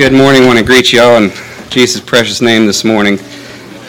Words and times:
Good 0.00 0.14
morning. 0.14 0.44
I 0.44 0.46
want 0.46 0.58
to 0.58 0.64
greet 0.64 0.94
you 0.94 1.02
all 1.02 1.18
in 1.18 1.30
Jesus' 1.68 2.00
precious 2.00 2.40
name 2.40 2.64
this 2.64 2.84
morning. 2.84 3.18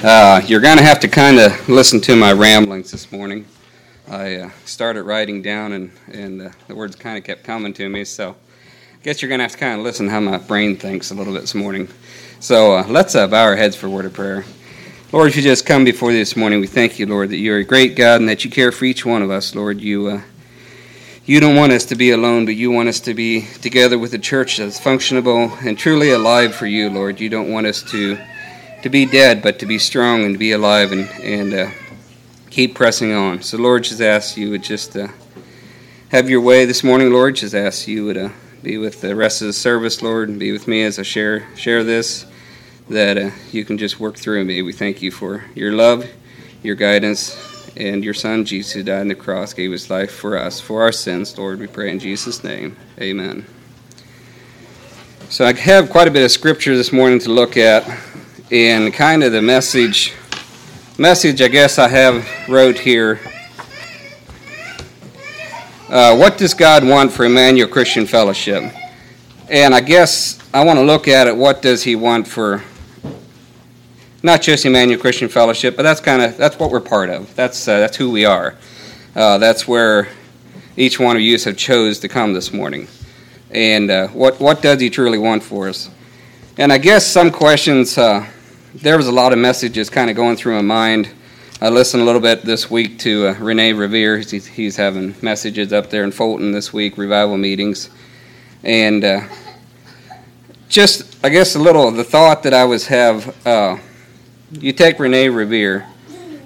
Uh, 0.03 0.41
you're 0.45 0.59
going 0.59 0.75
to 0.75 0.83
have 0.83 0.99
to 0.99 1.07
kind 1.07 1.39
of 1.39 1.69
listen 1.69 2.01
to 2.01 2.17
my 2.17 2.33
ramblings 2.33 2.91
this 2.91 3.13
morning. 3.13 3.45
I 4.09 4.35
uh, 4.35 4.49
started 4.65 5.03
writing 5.03 5.41
down, 5.41 5.71
and, 5.71 5.91
and 6.11 6.41
uh, 6.41 6.49
the 6.67 6.75
words 6.75 6.97
kind 6.97 7.17
of 7.17 7.23
kept 7.23 7.45
coming 7.45 7.71
to 7.75 7.87
me, 7.87 8.03
so 8.03 8.31
I 8.31 9.03
guess 9.03 9.21
you're 9.21 9.29
going 9.29 9.39
to 9.39 9.43
have 9.43 9.53
to 9.53 9.57
kind 9.57 9.79
of 9.79 9.85
listen 9.85 10.09
how 10.09 10.19
my 10.19 10.37
brain 10.37 10.75
thinks 10.75 11.11
a 11.11 11.13
little 11.13 11.31
bit 11.31 11.43
this 11.43 11.55
morning. 11.55 11.87
So 12.41 12.75
uh, 12.75 12.87
let's 12.89 13.15
uh, 13.15 13.27
bow 13.27 13.45
our 13.45 13.55
heads 13.55 13.77
for 13.77 13.87
a 13.87 13.89
word 13.89 14.03
of 14.03 14.11
prayer. 14.11 14.43
Lord, 15.13 15.29
if 15.29 15.37
you 15.37 15.41
just 15.41 15.65
come 15.65 15.85
before 15.85 16.11
this 16.11 16.35
morning, 16.35 16.59
we 16.59 16.67
thank 16.67 16.99
you, 16.99 17.05
Lord, 17.05 17.29
that 17.29 17.37
you're 17.37 17.59
a 17.59 17.63
great 17.63 17.95
God 17.95 18.19
and 18.19 18.27
that 18.27 18.43
you 18.43 18.51
care 18.51 18.73
for 18.73 18.83
each 18.83 19.05
one 19.05 19.21
of 19.21 19.31
us, 19.31 19.55
Lord. 19.55 19.79
You 19.79 20.07
uh, 20.07 20.21
you 21.25 21.39
don't 21.39 21.55
want 21.55 21.71
us 21.71 21.85
to 21.85 21.95
be 21.95 22.11
alone, 22.11 22.45
but 22.45 22.55
you 22.55 22.71
want 22.71 22.89
us 22.89 22.99
to 23.01 23.13
be 23.13 23.41
together 23.61 23.99
with 23.99 24.13
a 24.13 24.17
church 24.17 24.57
that's 24.57 24.79
functionable 24.79 25.55
and 25.63 25.77
truly 25.77 26.09
alive 26.09 26.55
for 26.55 26.65
you, 26.65 26.89
Lord. 26.89 27.19
You 27.19 27.29
don't 27.29 27.51
want 27.51 27.67
us 27.67 27.83
to 27.91 28.17
to 28.81 28.89
be 28.89 29.05
dead, 29.05 29.43
but 29.43 29.59
to 29.59 29.67
be 29.67 29.77
strong 29.77 30.23
and 30.23 30.33
to 30.33 30.39
be 30.39 30.51
alive 30.51 30.91
and 30.91 31.07
and 31.21 31.53
uh, 31.53 31.71
keep 32.49 32.73
pressing 32.73 33.13
on. 33.13 33.43
So, 33.43 33.57
Lord, 33.57 33.83
just 33.83 34.01
ask 34.01 34.35
you 34.35 34.49
would 34.49 34.63
just 34.63 34.97
uh, 34.97 35.09
have 36.09 36.27
your 36.27 36.41
way 36.41 36.65
this 36.65 36.83
morning, 36.83 37.11
Lord. 37.11 37.35
Just 37.35 37.53
ask 37.53 37.87
you 37.87 38.05
would 38.05 38.17
uh, 38.17 38.29
be 38.63 38.79
with 38.79 39.01
the 39.01 39.15
rest 39.15 39.41
of 39.41 39.47
the 39.47 39.53
service, 39.53 40.01
Lord, 40.01 40.27
and 40.27 40.39
be 40.39 40.51
with 40.51 40.67
me 40.67 40.83
as 40.83 40.97
I 40.97 41.03
share 41.03 41.55
share 41.55 41.83
this. 41.83 42.25
That 42.89 43.19
uh, 43.19 43.29
you 43.51 43.63
can 43.63 43.77
just 43.77 43.99
work 43.99 44.17
through 44.17 44.43
me. 44.43 44.63
We 44.63 44.73
thank 44.73 45.03
you 45.03 45.11
for 45.11 45.45
your 45.53 45.71
love, 45.71 46.09
your 46.63 46.75
guidance, 46.75 47.50
and 47.75 48.03
your 48.03 48.13
Son, 48.13 48.43
Jesus, 48.43 48.73
who 48.73 48.83
died 48.83 49.01
on 49.01 49.07
the 49.07 49.15
cross, 49.15 49.53
gave 49.53 49.71
his 49.71 49.89
life 49.89 50.11
for 50.11 50.37
us, 50.37 50.59
for 50.59 50.81
our 50.81 50.91
sins, 50.91 51.37
Lord. 51.37 51.59
We 51.59 51.67
pray 51.67 51.89
in 51.89 51.99
Jesus' 51.99 52.43
name. 52.43 52.75
Amen. 52.99 53.45
So 55.29 55.45
I 55.45 55.53
have 55.53 55.89
quite 55.89 56.07
a 56.07 56.11
bit 56.11 56.23
of 56.23 56.31
scripture 56.31 56.75
this 56.75 56.91
morning 56.91 57.19
to 57.19 57.29
look 57.29 57.55
at, 57.55 57.89
and 58.51 58.93
kind 58.93 59.23
of 59.23 59.31
the 59.31 59.41
message, 59.41 60.13
message 60.97 61.41
I 61.41 61.47
guess 61.47 61.79
I 61.79 61.87
have 61.87 62.27
wrote 62.49 62.77
here. 62.77 63.19
Uh, 65.87 66.15
what 66.15 66.37
does 66.37 66.53
God 66.53 66.85
want 66.85 67.11
for 67.11 67.25
Emmanuel 67.25 67.69
Christian 67.69 68.05
Fellowship? 68.05 68.73
And 69.49 69.73
I 69.73 69.81
guess 69.81 70.39
I 70.53 70.65
want 70.65 70.79
to 70.79 70.83
look 70.83 71.07
at 71.07 71.27
it. 71.27 71.35
What 71.35 71.61
does 71.61 71.83
He 71.83 71.95
want 71.95 72.27
for 72.27 72.63
not 74.23 74.41
just 74.41 74.65
Emmanuel 74.65 74.99
Christian 74.99 75.29
Fellowship, 75.29 75.75
but 75.75 75.83
that's 75.83 75.99
kind 75.99 76.21
of 76.21 76.37
that's 76.37 76.59
what 76.59 76.71
we're 76.71 76.79
part 76.79 77.09
of. 77.09 77.33
That's 77.35 77.67
uh, 77.67 77.79
that's 77.79 77.97
who 77.97 78.11
we 78.11 78.25
are. 78.25 78.55
Uh, 79.15 79.37
that's 79.37 79.67
where 79.67 80.09
each 80.77 80.99
one 80.99 81.15
of 81.15 81.21
you 81.21 81.37
have 81.37 81.57
chose 81.57 81.99
to 81.99 82.07
come 82.07 82.33
this 82.33 82.53
morning. 82.53 82.87
And 83.49 83.89
uh, 83.89 84.07
what 84.09 84.39
what 84.39 84.61
does 84.61 84.79
He 84.79 84.89
truly 84.89 85.17
want 85.17 85.43
for 85.43 85.69
us? 85.69 85.89
And 86.57 86.71
I 86.71 86.77
guess 86.77 87.05
some 87.05 87.31
questions. 87.31 87.97
Uh, 87.97 88.27
there 88.73 88.95
was 88.95 89.07
a 89.07 89.11
lot 89.11 89.33
of 89.33 89.39
messages 89.39 89.89
kind 89.89 90.09
of 90.09 90.15
going 90.15 90.37
through 90.37 90.55
my 90.55 90.61
mind. 90.61 91.09
I 91.59 91.69
listened 91.69 92.01
a 92.01 92.05
little 92.05 92.21
bit 92.21 92.43
this 92.43 92.71
week 92.71 92.99
to 92.99 93.27
uh, 93.27 93.33
Rene 93.33 93.73
Revere. 93.73 94.17
He's, 94.17 94.47
he's, 94.47 94.77
having 94.77 95.13
messages 95.21 95.71
up 95.73 95.89
there 95.89 96.03
in 96.03 96.11
Fulton 96.11 96.51
this 96.51 96.73
week, 96.73 96.97
revival 96.97 97.37
meetings, 97.37 97.89
and 98.63 99.03
uh, 99.03 99.21
just 100.69 101.23
I 101.23 101.29
guess 101.29 101.55
a 101.55 101.59
little 101.59 101.91
the 101.91 102.03
thought 102.03 102.43
that 102.43 102.53
I 102.53 102.63
was 102.63 102.87
have 102.87 103.35
you 104.51 104.73
take 104.73 104.99
Rene 104.99 105.29
Revere. 105.29 105.85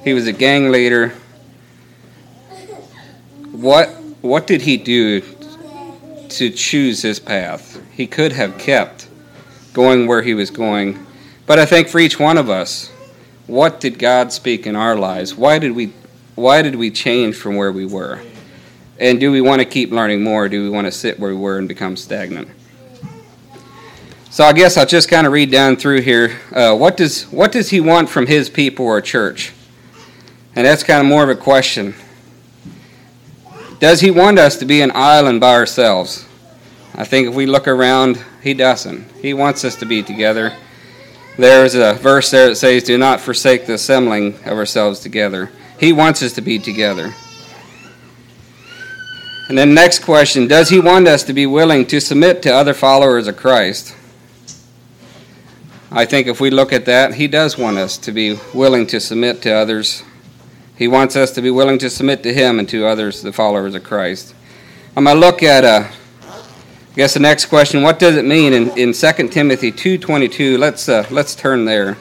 He 0.03 0.13
was 0.13 0.27
a 0.27 0.33
gang 0.33 0.71
leader. 0.71 1.09
What 3.51 3.89
what 4.21 4.47
did 4.47 4.61
he 4.61 4.77
do 4.77 5.21
to 6.29 6.49
choose 6.49 7.01
his 7.01 7.19
path? 7.19 7.81
He 7.91 8.07
could 8.07 8.33
have 8.33 8.57
kept 8.57 9.07
going 9.73 10.07
where 10.07 10.21
he 10.21 10.33
was 10.33 10.49
going. 10.49 11.05
But 11.45 11.59
I 11.59 11.65
think 11.65 11.87
for 11.87 11.99
each 11.99 12.19
one 12.19 12.37
of 12.37 12.49
us, 12.49 12.89
what 13.47 13.79
did 13.79 13.99
God 13.99 14.31
speak 14.31 14.65
in 14.65 14.75
our 14.75 14.95
lives? 14.95 15.35
Why 15.35 15.59
did 15.59 15.71
we 15.71 15.93
why 16.35 16.61
did 16.61 16.75
we 16.75 16.91
change 16.91 17.35
from 17.35 17.55
where 17.55 17.71
we 17.71 17.85
were? 17.85 18.21
And 18.99 19.19
do 19.19 19.31
we 19.31 19.41
want 19.41 19.59
to 19.59 19.65
keep 19.65 19.91
learning 19.91 20.23
more? 20.23 20.47
do 20.47 20.63
we 20.63 20.69
want 20.69 20.85
to 20.85 20.91
sit 20.91 21.19
where 21.19 21.31
we 21.31 21.37
were 21.37 21.57
and 21.57 21.67
become 21.67 21.95
stagnant? 21.97 22.49
So 24.35 24.43
I 24.43 24.51
guess 24.51 24.75
I'll 24.75 24.85
just 24.85 25.07
kind 25.07 25.25
of 25.25 25.31
read 25.31 25.49
down 25.49 25.77
through 25.77 26.01
here. 26.01 26.37
Uh, 26.51 26.75
what 26.75 26.97
does 26.97 27.23
what 27.31 27.53
does 27.53 27.69
he 27.69 27.79
want 27.79 28.09
from 28.09 28.27
his 28.27 28.49
people 28.49 28.85
or 28.85 28.99
church? 28.99 29.53
And 30.57 30.67
that's 30.67 30.83
kind 30.83 30.99
of 30.99 31.05
more 31.05 31.23
of 31.23 31.29
a 31.29 31.41
question. 31.41 31.95
Does 33.79 34.01
he 34.01 34.11
want 34.11 34.37
us 34.37 34.57
to 34.57 34.65
be 34.65 34.81
an 34.81 34.91
island 34.93 35.39
by 35.39 35.53
ourselves? 35.53 36.27
I 36.95 37.05
think 37.05 37.29
if 37.29 37.33
we 37.33 37.45
look 37.45 37.65
around, 37.65 38.25
he 38.43 38.53
doesn't. 38.53 39.09
He 39.21 39.33
wants 39.33 39.63
us 39.63 39.77
to 39.77 39.85
be 39.85 40.03
together. 40.03 40.53
There's 41.37 41.73
a 41.73 41.93
verse 41.93 42.29
there 42.29 42.49
that 42.49 42.57
says, 42.57 42.83
Do 42.83 42.97
not 42.97 43.21
forsake 43.21 43.67
the 43.67 43.75
assembling 43.75 44.33
of 44.39 44.57
ourselves 44.57 44.99
together. 44.99 45.49
He 45.79 45.93
wants 45.93 46.21
us 46.21 46.33
to 46.33 46.41
be 46.41 46.59
together. 46.59 47.13
And 49.47 49.57
then, 49.57 49.73
next 49.73 49.99
question 49.99 50.45
Does 50.45 50.67
he 50.71 50.81
want 50.81 51.07
us 51.07 51.23
to 51.23 51.31
be 51.31 51.45
willing 51.45 51.85
to 51.85 52.01
submit 52.01 52.41
to 52.41 52.53
other 52.53 52.73
followers 52.73 53.29
of 53.29 53.37
Christ? 53.37 53.95
I 55.97 56.03
think 56.03 56.27
if 56.27 56.41
we 56.41 56.49
look 56.49 56.73
at 56.73 56.83
that, 56.87 57.13
He 57.13 57.25
does 57.25 57.57
want 57.57 57.77
us 57.77 57.97
to 57.99 58.11
be 58.11 58.37
willing 58.53 58.85
to 58.87 58.99
submit 58.99 59.41
to 59.43 59.53
others. 59.53 60.03
He 60.75 60.89
wants 60.89 61.15
us 61.15 61.31
to 61.31 61.41
be 61.41 61.49
willing 61.49 61.79
to 61.79 61.89
submit 61.89 62.21
to 62.23 62.33
Him 62.33 62.59
and 62.59 62.67
to 62.67 62.85
others, 62.85 63.21
the 63.21 63.31
followers 63.31 63.75
of 63.75 63.85
Christ. 63.85 64.35
I'm 64.97 65.05
going 65.05 65.15
to 65.15 65.19
look 65.21 65.41
at, 65.41 65.63
uh, 65.63 65.87
I 66.21 66.95
guess, 66.97 67.13
the 67.13 67.21
next 67.21 67.45
question. 67.45 67.81
What 67.81 67.97
does 67.97 68.17
it 68.17 68.25
mean 68.25 68.51
in, 68.51 68.77
in 68.77 68.91
2 68.91 69.29
Timothy 69.29 69.71
2.22? 69.71 70.59
Let's, 70.59 70.89
uh, 70.89 71.07
let's 71.11 71.33
turn 71.33 71.63
there. 71.63 71.95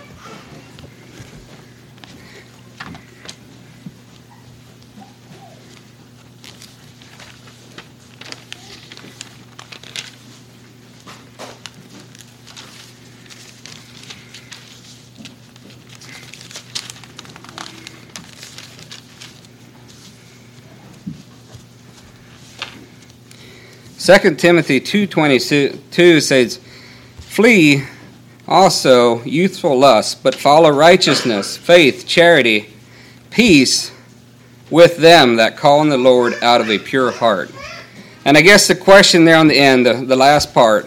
2 24.05 24.35
Timothy 24.35 24.83
2.22 24.83 26.21
says, 26.21 26.61
Flee 27.17 27.85
also 28.47 29.23
youthful 29.23 29.79
lust, 29.79 30.23
but 30.23 30.35
follow 30.35 30.69
righteousness, 30.69 31.57
faith, 31.57 32.07
charity, 32.07 32.69
peace 33.31 33.93
with 34.69 34.99
them 34.99 35.37
that 35.37 35.57
call 35.57 35.81
on 35.81 35.89
the 35.89 35.97
Lord 35.97 36.35
out 36.43 36.61
of 36.61 36.69
a 36.69 36.79
pure 36.79 37.13
heart. 37.13 37.51
And 38.27 38.37
I 38.37 38.43
guess 38.43 38.69
the 38.69 38.75
question 38.75 39.25
there 39.25 39.39
on 39.39 39.49
the 39.49 39.59
end, 39.59 39.87
the, 39.87 39.95
the 39.95 40.17
last 40.17 40.53
part, 40.53 40.87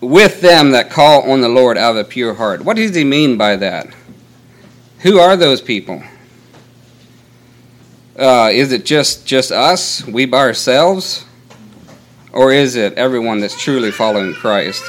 with 0.00 0.40
them 0.40 0.72
that 0.72 0.90
call 0.90 1.30
on 1.30 1.42
the 1.42 1.48
Lord 1.48 1.78
out 1.78 1.92
of 1.92 1.98
a 1.98 2.08
pure 2.08 2.34
heart. 2.34 2.64
What 2.64 2.76
does 2.76 2.96
he 2.96 3.04
mean 3.04 3.38
by 3.38 3.54
that? 3.54 3.86
Who 5.02 5.20
are 5.20 5.36
those 5.36 5.60
people? 5.60 6.02
Uh, 8.18 8.50
is 8.52 8.72
it 8.72 8.84
just 8.84 9.28
just 9.28 9.52
us, 9.52 10.04
we 10.04 10.26
by 10.26 10.38
ourselves? 10.38 11.24
Or 12.34 12.52
is 12.52 12.74
it 12.74 12.94
everyone 12.94 13.38
that's 13.38 13.56
truly 13.60 13.92
following 13.92 14.34
Christ? 14.34 14.82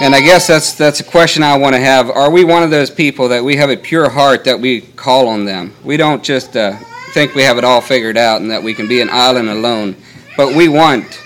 And 0.00 0.14
I 0.14 0.22
guess 0.22 0.46
that's 0.46 0.72
that's 0.72 1.00
a 1.00 1.04
question 1.04 1.42
I 1.42 1.58
want 1.58 1.74
to 1.74 1.80
have. 1.80 2.08
Are 2.08 2.30
we 2.30 2.42
one 2.42 2.62
of 2.62 2.70
those 2.70 2.90
people 2.90 3.28
that 3.28 3.44
we 3.44 3.56
have 3.56 3.68
a 3.68 3.76
pure 3.76 4.08
heart 4.08 4.44
that 4.44 4.58
we 4.58 4.80
call 4.80 5.28
on 5.28 5.44
them? 5.44 5.74
We 5.84 5.98
don't 5.98 6.24
just 6.24 6.56
uh, 6.56 6.78
think 7.12 7.34
we 7.34 7.42
have 7.42 7.58
it 7.58 7.64
all 7.64 7.82
figured 7.82 8.16
out 8.16 8.40
and 8.40 8.50
that 8.50 8.62
we 8.62 8.72
can 8.72 8.88
be 8.88 9.02
an 9.02 9.10
island 9.10 9.50
alone, 9.50 9.96
but 10.34 10.56
we 10.56 10.68
want 10.68 11.22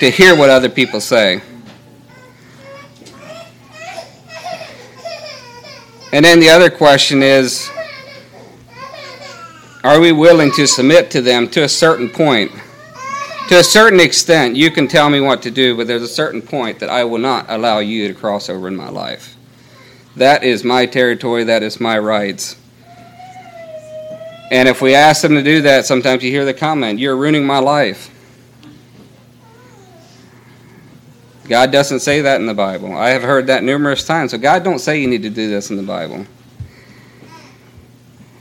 to 0.00 0.10
hear 0.10 0.36
what 0.36 0.50
other 0.50 0.68
people 0.68 1.00
say. 1.00 1.40
And 6.12 6.24
then 6.24 6.40
the 6.40 6.48
other 6.48 6.70
question 6.70 7.22
is 7.22 7.70
are 9.86 10.00
we 10.00 10.10
willing 10.10 10.50
to 10.52 10.66
submit 10.66 11.12
to 11.12 11.22
them 11.22 11.48
to 11.50 11.62
a 11.62 11.68
certain 11.68 12.10
point? 12.10 12.50
To 13.48 13.60
a 13.60 13.62
certain 13.62 14.00
extent, 14.00 14.56
you 14.56 14.72
can 14.72 14.88
tell 14.88 15.08
me 15.08 15.20
what 15.20 15.42
to 15.42 15.50
do, 15.52 15.76
but 15.76 15.86
there's 15.86 16.02
a 16.02 16.08
certain 16.08 16.42
point 16.42 16.80
that 16.80 16.90
I 16.90 17.04
will 17.04 17.18
not 17.18 17.46
allow 17.48 17.78
you 17.78 18.08
to 18.08 18.14
cross 18.14 18.50
over 18.50 18.66
in 18.66 18.74
my 18.74 18.88
life. 18.88 19.36
That 20.16 20.42
is 20.42 20.64
my 20.64 20.86
territory, 20.86 21.44
that 21.44 21.62
is 21.62 21.78
my 21.78 21.98
rights. 22.00 22.56
And 24.50 24.68
if 24.68 24.82
we 24.82 24.96
ask 24.96 25.22
them 25.22 25.34
to 25.34 25.42
do 25.42 25.62
that, 25.62 25.86
sometimes 25.86 26.24
you 26.24 26.32
hear 26.32 26.44
the 26.44 26.54
comment, 26.54 26.98
You're 26.98 27.16
ruining 27.16 27.46
my 27.46 27.58
life. 27.58 28.10
God 31.48 31.70
doesn't 31.70 32.00
say 32.00 32.22
that 32.22 32.40
in 32.40 32.46
the 32.46 32.54
Bible. 32.54 32.96
I 32.96 33.10
have 33.10 33.22
heard 33.22 33.46
that 33.46 33.62
numerous 33.62 34.04
times. 34.04 34.32
So 34.32 34.38
God 34.38 34.64
don't 34.64 34.80
say 34.80 35.00
you 35.00 35.06
need 35.06 35.22
to 35.22 35.30
do 35.30 35.48
this 35.48 35.70
in 35.70 35.76
the 35.76 35.82
Bible. 35.84 36.26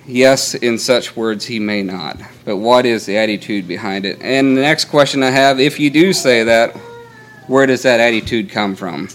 Yes, 0.07 0.53
in 0.53 0.77
such 0.77 1.15
words 1.15 1.45
he 1.45 1.59
may 1.59 1.81
not. 1.81 2.17
But 2.43 2.57
what 2.57 2.85
is 2.85 3.05
the 3.05 3.17
attitude 3.17 3.67
behind 3.67 4.05
it? 4.05 4.21
And 4.21 4.55
the 4.55 4.61
next 4.61 4.85
question 4.85 5.23
I 5.23 5.31
have 5.31 5.59
if 5.59 5.79
you 5.79 5.89
do 5.89 6.13
say 6.13 6.43
that, 6.43 6.75
where 7.47 7.65
does 7.65 7.83
that 7.83 7.99
attitude 7.99 8.49
come 8.49 8.75
from? 8.75 9.09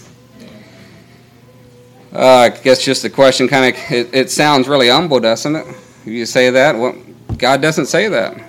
Uh, 2.13 2.19
I 2.19 2.49
guess 2.49 2.83
just 2.83 3.03
the 3.03 3.09
question 3.09 3.47
kind 3.47 3.73
of 3.73 3.91
it, 3.91 4.13
it, 4.13 4.29
sounds 4.29 4.67
really 4.67 4.89
humble, 4.89 5.21
doesn't 5.21 5.55
it? 5.55 5.65
If 5.65 6.07
you 6.07 6.25
say 6.25 6.49
that, 6.49 6.77
well, 6.77 6.95
God 7.37 7.61
doesn't 7.61 7.85
say 7.85 8.09
that. 8.09 8.41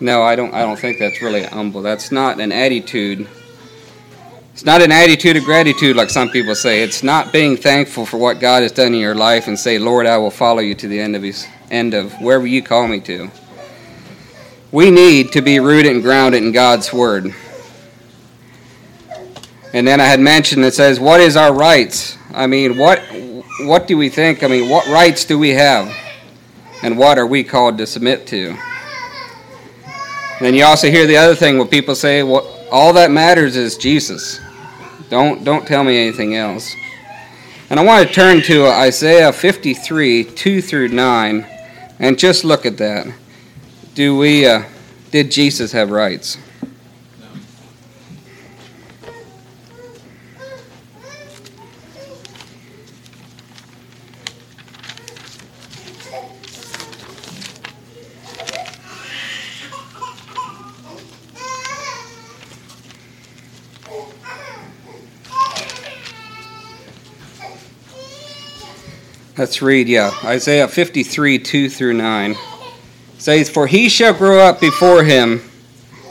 No, 0.00 0.22
I 0.22 0.36
don't. 0.36 0.52
I 0.54 0.60
don't 0.62 0.78
think 0.78 0.98
that's 0.98 1.22
really 1.22 1.42
humble. 1.42 1.80
That's 1.80 2.12
not 2.12 2.38
an 2.38 2.52
attitude. 2.52 3.26
It's 4.58 4.64
not 4.64 4.82
an 4.82 4.90
attitude 4.90 5.36
of 5.36 5.44
gratitude 5.44 5.94
like 5.94 6.10
some 6.10 6.30
people 6.30 6.52
say. 6.56 6.82
It's 6.82 7.04
not 7.04 7.32
being 7.32 7.56
thankful 7.56 8.04
for 8.04 8.16
what 8.16 8.40
God 8.40 8.64
has 8.64 8.72
done 8.72 8.92
in 8.92 8.98
your 8.98 9.14
life 9.14 9.46
and 9.46 9.56
say, 9.56 9.78
"Lord, 9.78 10.04
I 10.04 10.16
will 10.16 10.32
follow 10.32 10.58
you 10.58 10.74
to 10.74 10.88
the 10.88 10.98
end 10.98 11.14
of 11.14 11.22
His 11.22 11.46
end 11.70 11.94
of 11.94 12.12
wherever 12.14 12.44
you 12.44 12.60
call 12.60 12.88
me 12.88 12.98
to." 12.98 13.30
We 14.72 14.90
need 14.90 15.30
to 15.30 15.42
be 15.42 15.60
rooted 15.60 15.92
and 15.92 16.02
grounded 16.02 16.42
in 16.42 16.50
God's 16.50 16.92
word. 16.92 17.32
And 19.72 19.86
then 19.86 20.00
I 20.00 20.06
had 20.06 20.18
mentioned 20.18 20.64
it 20.64 20.74
says, 20.74 20.98
"What 20.98 21.20
is 21.20 21.36
our 21.36 21.52
rights?" 21.52 22.16
I 22.34 22.48
mean, 22.48 22.76
what 22.76 23.00
what 23.60 23.86
do 23.86 23.96
we 23.96 24.08
think? 24.08 24.42
I 24.42 24.48
mean, 24.48 24.68
what 24.68 24.88
rights 24.88 25.24
do 25.24 25.38
we 25.38 25.50
have? 25.50 25.88
And 26.82 26.98
what 26.98 27.16
are 27.16 27.26
we 27.26 27.44
called 27.44 27.78
to 27.78 27.86
submit 27.86 28.26
to? 28.26 28.56
Then 30.40 30.54
you 30.54 30.64
also 30.64 30.90
hear 30.90 31.06
the 31.06 31.16
other 31.16 31.36
thing 31.36 31.58
where 31.58 31.66
people 31.66 31.94
say, 31.94 32.24
well, 32.24 32.44
all 32.72 32.92
that 32.94 33.12
matters 33.12 33.56
is 33.56 33.76
Jesus. 33.76 34.40
Don't, 35.10 35.42
don't 35.42 35.66
tell 35.66 35.84
me 35.84 35.96
anything 35.96 36.34
else. 36.34 36.74
And 37.70 37.80
I 37.80 37.84
want 37.84 38.06
to 38.06 38.14
turn 38.14 38.42
to 38.42 38.66
Isaiah 38.66 39.32
53, 39.32 40.24
2 40.24 40.62
through 40.62 40.88
9, 40.88 41.46
and 41.98 42.18
just 42.18 42.44
look 42.44 42.66
at 42.66 42.76
that. 42.78 43.06
Do 43.94 44.16
we, 44.16 44.46
uh, 44.46 44.64
did 45.10 45.30
Jesus 45.30 45.72
have 45.72 45.90
rights? 45.90 46.38
Let's 69.38 69.62
read, 69.62 69.88
yeah. 69.88 70.10
Isaiah 70.24 70.66
53, 70.66 71.38
2 71.38 71.70
through 71.70 71.92
9. 71.92 72.32
It 72.32 72.38
says, 73.18 73.48
For 73.48 73.68
he 73.68 73.88
shall 73.88 74.12
grow 74.12 74.40
up 74.40 74.60
before 74.60 75.04
him 75.04 75.48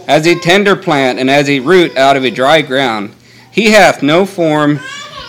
as 0.08 0.26
a 0.26 0.40
tender 0.40 0.78
plant 0.78 1.20
and 1.20 1.30
as 1.30 1.50
a 1.50 1.60
root 1.60 1.98
out 1.98 2.16
of 2.16 2.24
a 2.24 2.32
dry 2.32 2.62
ground. 2.62 3.14
He 3.52 3.72
hath 3.72 4.02
no 4.02 4.26
form 4.26 4.80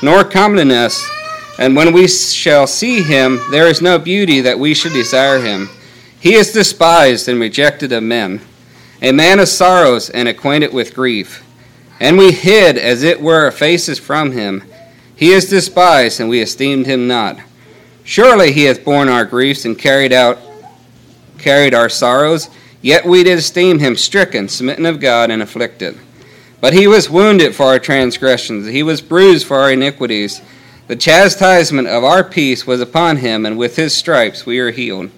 nor 0.00 0.23
comeliness, 0.23 1.05
and 1.59 1.75
when 1.75 1.93
we 1.93 2.06
shall 2.06 2.69
see 2.69 3.03
him, 3.03 3.41
there 3.50 3.67
is 3.67 3.83
no 3.83 3.99
beauty 3.99 4.43
that 4.43 4.61
we 4.61 4.75
should 4.75 4.93
desire 4.93 5.41
him. 5.41 5.69
He 6.21 6.35
is 6.35 6.53
despised 6.53 7.29
and 7.29 7.41
rejected 7.41 7.91
of 7.91 8.05
men, 8.05 8.43
a 9.03 9.11
man 9.11 9.41
of 9.41 9.49
sorrows 9.49 10.09
and 10.09 10.29
acquainted 10.29 10.73
with 10.73 10.94
grief. 10.94 11.44
And 11.99 12.17
we 12.17 12.31
hid, 12.31 12.79
as 12.79 13.03
it 13.03 13.21
were, 13.21 13.47
our 13.47 13.51
faces 13.51 13.99
from 13.99 14.31
him. 14.31 14.62
He 15.17 15.33
is 15.33 15.51
despised, 15.51 16.21
and 16.21 16.31
we 16.31 16.41
esteemed 16.41 16.87
him 16.87 17.09
not. 17.09 17.41
Surely 18.08 18.52
he 18.52 18.64
hath 18.64 18.87
borne 18.87 19.10
our 19.10 19.26
griefs 19.26 19.66
and 19.66 19.78
carried 19.78 20.14
out 20.14 20.38
carried 21.37 21.75
our 21.75 21.90
sorrows, 21.90 22.49
yet 22.81 23.05
we 23.05 23.22
did 23.22 23.37
esteem 23.37 23.81
him 23.81 23.99
stricken, 23.99 24.49
smitten 24.49 24.87
of 24.87 24.99
God, 24.99 25.31
and 25.31 25.43
afflicted. 25.43 25.94
But 26.58 26.72
he 26.72 26.87
was 26.87 27.10
wounded 27.10 27.55
for 27.55 27.66
our 27.66 27.78
transgressions, 27.78 28.66
he 28.66 28.82
was 28.82 29.02
bruised 29.02 29.46
for 29.46 29.58
our 29.58 29.70
iniquities. 29.70 30.40
The 30.87 30.96
chastisement 30.96 31.87
of 31.87 32.02
our 32.02 32.25
peace 32.25 32.66
was 32.66 32.81
upon 32.81 33.19
him, 33.19 33.44
and 33.44 33.58
with 33.58 33.76
his 33.76 33.94
stripes 33.94 34.46
we 34.46 34.58
are 34.58 34.70
healed. 34.70 35.10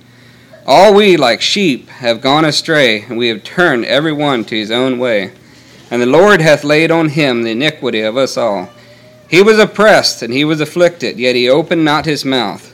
All 0.67 0.93
we, 0.93 1.17
like 1.17 1.41
sheep, 1.41 1.89
have 1.91 2.21
gone 2.21 2.45
astray, 2.45 3.03
and 3.03 3.17
we 3.17 3.29
have 3.29 3.45
turned 3.45 3.85
every 3.85 4.13
one 4.13 4.45
to 4.47 4.57
his 4.57 4.73
own 4.73 4.99
way. 4.99 5.31
And 5.93 6.03
the 6.03 6.07
Lord 6.07 6.41
hath 6.41 6.65
laid 6.65 6.91
on 6.91 7.11
him 7.11 7.45
the 7.45 7.53
iniquity 7.53 8.01
of 8.01 8.17
us 8.17 8.37
all. 8.37 8.69
He 9.29 9.45
was 9.45 9.61
oppressed, 9.61 10.23
and 10.23 10.35
he 10.35 10.45
was 10.45 10.61
afflicted, 10.61 11.21
yet 11.21 11.37
he 11.37 11.49
opened 11.49 11.85
not 11.85 12.05
his 12.05 12.25
mouth. 12.25 12.67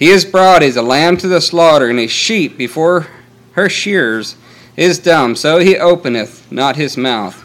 He 0.00 0.08
is 0.08 0.24
brought 0.24 0.62
as 0.62 0.76
a 0.76 0.82
lamb 0.82 1.18
to 1.18 1.28
the 1.28 1.42
slaughter, 1.42 1.90
and 1.90 2.00
a 2.00 2.06
sheep 2.06 2.56
before 2.56 3.08
her 3.52 3.68
shears 3.68 4.34
is 4.74 4.98
dumb, 4.98 5.36
so 5.36 5.58
he 5.58 5.76
openeth 5.76 6.50
not 6.50 6.76
his 6.76 6.96
mouth. 6.96 7.44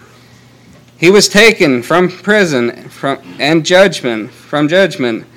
He 0.97 1.11
was 1.11 1.27
taken 1.27 1.83
from 1.83 2.09
prison 2.09 2.87
from, 2.87 3.19
and 3.39 3.65
judgment 3.65 4.31
from 4.31 4.69
judgment. 4.69 5.27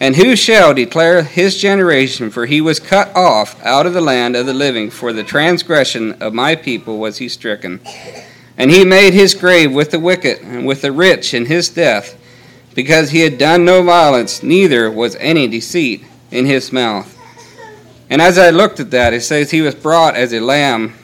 And 0.00 0.16
who 0.16 0.34
shall 0.34 0.72
declare 0.72 1.22
his 1.22 1.58
generation? 1.58 2.30
For 2.30 2.46
he 2.46 2.62
was 2.62 2.80
cut 2.80 3.14
off 3.14 3.62
out 3.62 3.84
of 3.84 3.92
the 3.92 4.00
land 4.00 4.34
of 4.34 4.46
the 4.46 4.54
living. 4.54 4.88
For 4.88 5.12
the 5.12 5.22
transgression 5.22 6.12
of 6.22 6.32
my 6.32 6.56
people 6.56 6.98
was 6.98 7.18
he 7.18 7.28
stricken. 7.28 7.80
And 8.56 8.70
he 8.70 8.86
made 8.86 9.12
his 9.12 9.34
grave 9.34 9.74
with 9.74 9.90
the 9.90 10.00
wicked 10.00 10.40
and 10.40 10.64
with 10.64 10.80
the 10.80 10.90
rich 10.90 11.34
in 11.34 11.44
his 11.44 11.68
death, 11.68 12.18
because 12.74 13.10
he 13.10 13.20
had 13.20 13.36
done 13.36 13.66
no 13.66 13.82
violence, 13.82 14.42
neither 14.42 14.90
was 14.90 15.16
any 15.16 15.46
deceit 15.46 16.06
in 16.32 16.46
his 16.46 16.72
mouth. 16.72 17.18
And 18.10 18.20
as 18.20 18.38
I 18.38 18.50
looked 18.50 18.80
at 18.80 18.90
that, 18.90 19.14
it 19.14 19.20
says 19.20 19.50
he 19.50 19.60
was 19.60 19.74
brought 19.74 20.16
as 20.16 20.32
a 20.32 20.40
lamb, 20.40 20.94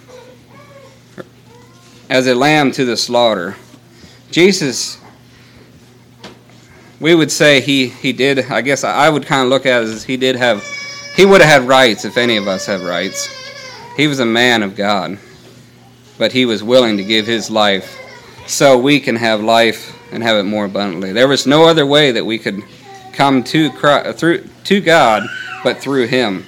as 2.11 2.27
a 2.27 2.35
lamb 2.35 2.73
to 2.73 2.85
the 2.85 2.97
slaughter. 2.97 3.57
Jesus, 4.31 4.99
we 7.01 7.15
would 7.15 7.31
say 7.31 7.61
he, 7.61 7.89
he 7.89 8.13
did, 8.13 8.51
I 8.51 8.61
guess 8.63 8.85
I 8.85 9.09
would 9.09 9.27
kind 9.27 9.43
of 9.43 9.49
look 9.49 9.65
at 9.65 9.83
it 9.83 9.89
as 9.89 10.05
he 10.05 10.17
did 10.17 10.37
have, 10.37 10.65
he 11.15 11.25
would 11.25 11.41
have 11.41 11.63
had 11.63 11.69
rights 11.69 12.05
if 12.05 12.17
any 12.17 12.37
of 12.37 12.49
us 12.49 12.67
have 12.67 12.83
rights. 12.83 13.35
He 13.97 14.07
was 14.07 14.21
a 14.21 14.27
man 14.27 14.63
of 14.63 14.77
God, 14.77 15.19
but 16.19 16.33
he 16.33 16.45
was 16.45 16.63
willing 16.63 16.97
to 16.97 17.05
give 17.05 17.27
his 17.27 17.51
life 17.51 17.97
so 18.47 18.79
we 18.79 19.01
can 19.01 19.17
have 19.17 19.43
life 19.43 19.95
and 20.13 20.23
have 20.23 20.37
it 20.37 20.45
more 20.45 20.65
abundantly. 20.65 21.13
There 21.13 21.29
was 21.29 21.47
no 21.47 21.67
other 21.67 21.87
way 21.87 22.13
that 22.13 22.25
we 22.25 22.39
could 22.39 22.63
come 23.13 23.43
to 23.45 23.71
Christ, 23.73 24.19
through 24.19 24.48
to 24.69 24.83
God, 24.83 25.27
but 25.65 25.79
through 25.79 26.07
Him. 26.09 26.45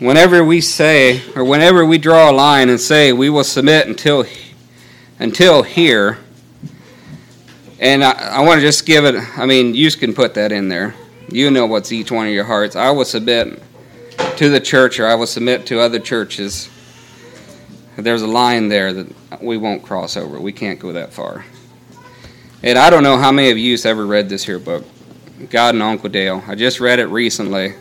Whenever 0.00 0.42
we 0.42 0.60
say, 0.60 1.22
or 1.36 1.44
whenever 1.44 1.84
we 1.86 1.98
draw 1.98 2.30
a 2.30 2.32
line 2.32 2.68
and 2.68 2.80
say 2.80 3.12
we 3.12 3.30
will 3.30 3.44
submit 3.44 3.86
until 3.86 4.24
until 5.20 5.62
here, 5.62 6.18
and 7.78 8.02
I, 8.02 8.10
I 8.10 8.40
want 8.40 8.58
to 8.58 8.66
just 8.66 8.84
give 8.84 9.04
it, 9.04 9.14
I 9.38 9.46
mean, 9.46 9.76
you 9.76 9.88
can 9.92 10.14
put 10.14 10.34
that 10.34 10.50
in 10.50 10.68
there. 10.68 10.96
You 11.30 11.50
know 11.50 11.66
what's 11.66 11.92
each 11.92 12.10
one 12.10 12.26
of 12.26 12.32
your 12.32 12.44
hearts. 12.44 12.74
I 12.74 12.90
will 12.90 13.04
submit 13.04 13.62
to 14.38 14.48
the 14.48 14.60
church 14.60 14.98
or 14.98 15.06
I 15.06 15.14
will 15.14 15.26
submit 15.26 15.66
to 15.66 15.78
other 15.78 15.98
churches. 15.98 16.70
There's 17.96 18.22
a 18.22 18.26
line 18.26 18.68
there 18.68 18.94
that 18.94 19.42
we 19.42 19.58
won't 19.58 19.82
cross 19.82 20.16
over. 20.16 20.40
We 20.40 20.52
can't 20.52 20.78
go 20.78 20.92
that 20.92 21.12
far. 21.12 21.44
And 22.62 22.78
I 22.78 22.88
don't 22.88 23.02
know 23.02 23.18
how 23.18 23.30
many 23.30 23.50
of 23.50 23.58
you 23.58 23.76
ever 23.84 24.06
read 24.06 24.30
this 24.30 24.44
here 24.44 24.58
book, 24.58 24.86
God 25.50 25.74
and 25.74 25.82
Uncle 25.82 26.08
Dale. 26.08 26.42
I 26.46 26.54
just 26.54 26.80
read 26.80 26.98
it 26.98 27.06
recently. 27.08 27.74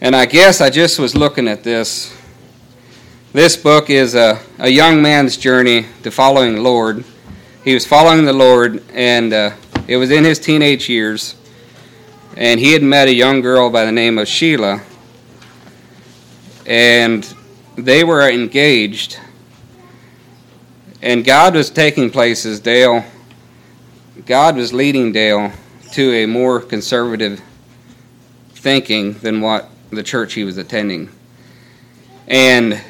And 0.00 0.16
I 0.16 0.26
guess 0.26 0.60
I 0.60 0.70
just 0.70 0.98
was 0.98 1.14
looking 1.14 1.46
at 1.46 1.62
this. 1.62 2.16
This 3.32 3.56
book 3.56 3.90
is 3.90 4.16
a, 4.16 4.40
a 4.58 4.68
young 4.68 5.00
man's 5.00 5.36
journey 5.36 5.86
to 6.02 6.10
following 6.10 6.56
the 6.56 6.62
Lord. 6.62 7.04
He 7.62 7.74
was 7.74 7.86
following 7.86 8.24
the 8.24 8.32
Lord, 8.32 8.82
and 8.92 9.32
uh, 9.32 9.52
it 9.86 9.98
was 9.98 10.10
in 10.10 10.24
his 10.24 10.40
teenage 10.40 10.88
years 10.88 11.36
and 12.36 12.58
he 12.58 12.72
had 12.72 12.82
met 12.82 13.08
a 13.08 13.14
young 13.14 13.40
girl 13.40 13.70
by 13.70 13.84
the 13.84 13.92
name 13.92 14.18
of 14.18 14.26
Sheila, 14.26 14.82
and 16.66 17.32
they 17.76 18.02
were 18.04 18.28
engaged. 18.28 19.18
And 21.02 21.24
God 21.24 21.54
was 21.54 21.70
taking 21.70 22.10
places, 22.10 22.60
Dale. 22.60 23.04
God 24.26 24.56
was 24.56 24.72
leading 24.72 25.12
Dale 25.12 25.52
to 25.92 26.12
a 26.12 26.26
more 26.26 26.60
conservative 26.60 27.42
thinking 28.50 29.12
than 29.14 29.40
what 29.40 29.68
the 29.90 30.02
church 30.02 30.32
he 30.32 30.44
was 30.44 30.56
attending. 30.56 31.10
And 32.26 32.80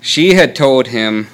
she 0.00 0.34
had 0.34 0.54
told 0.54 0.88
him 0.88 1.28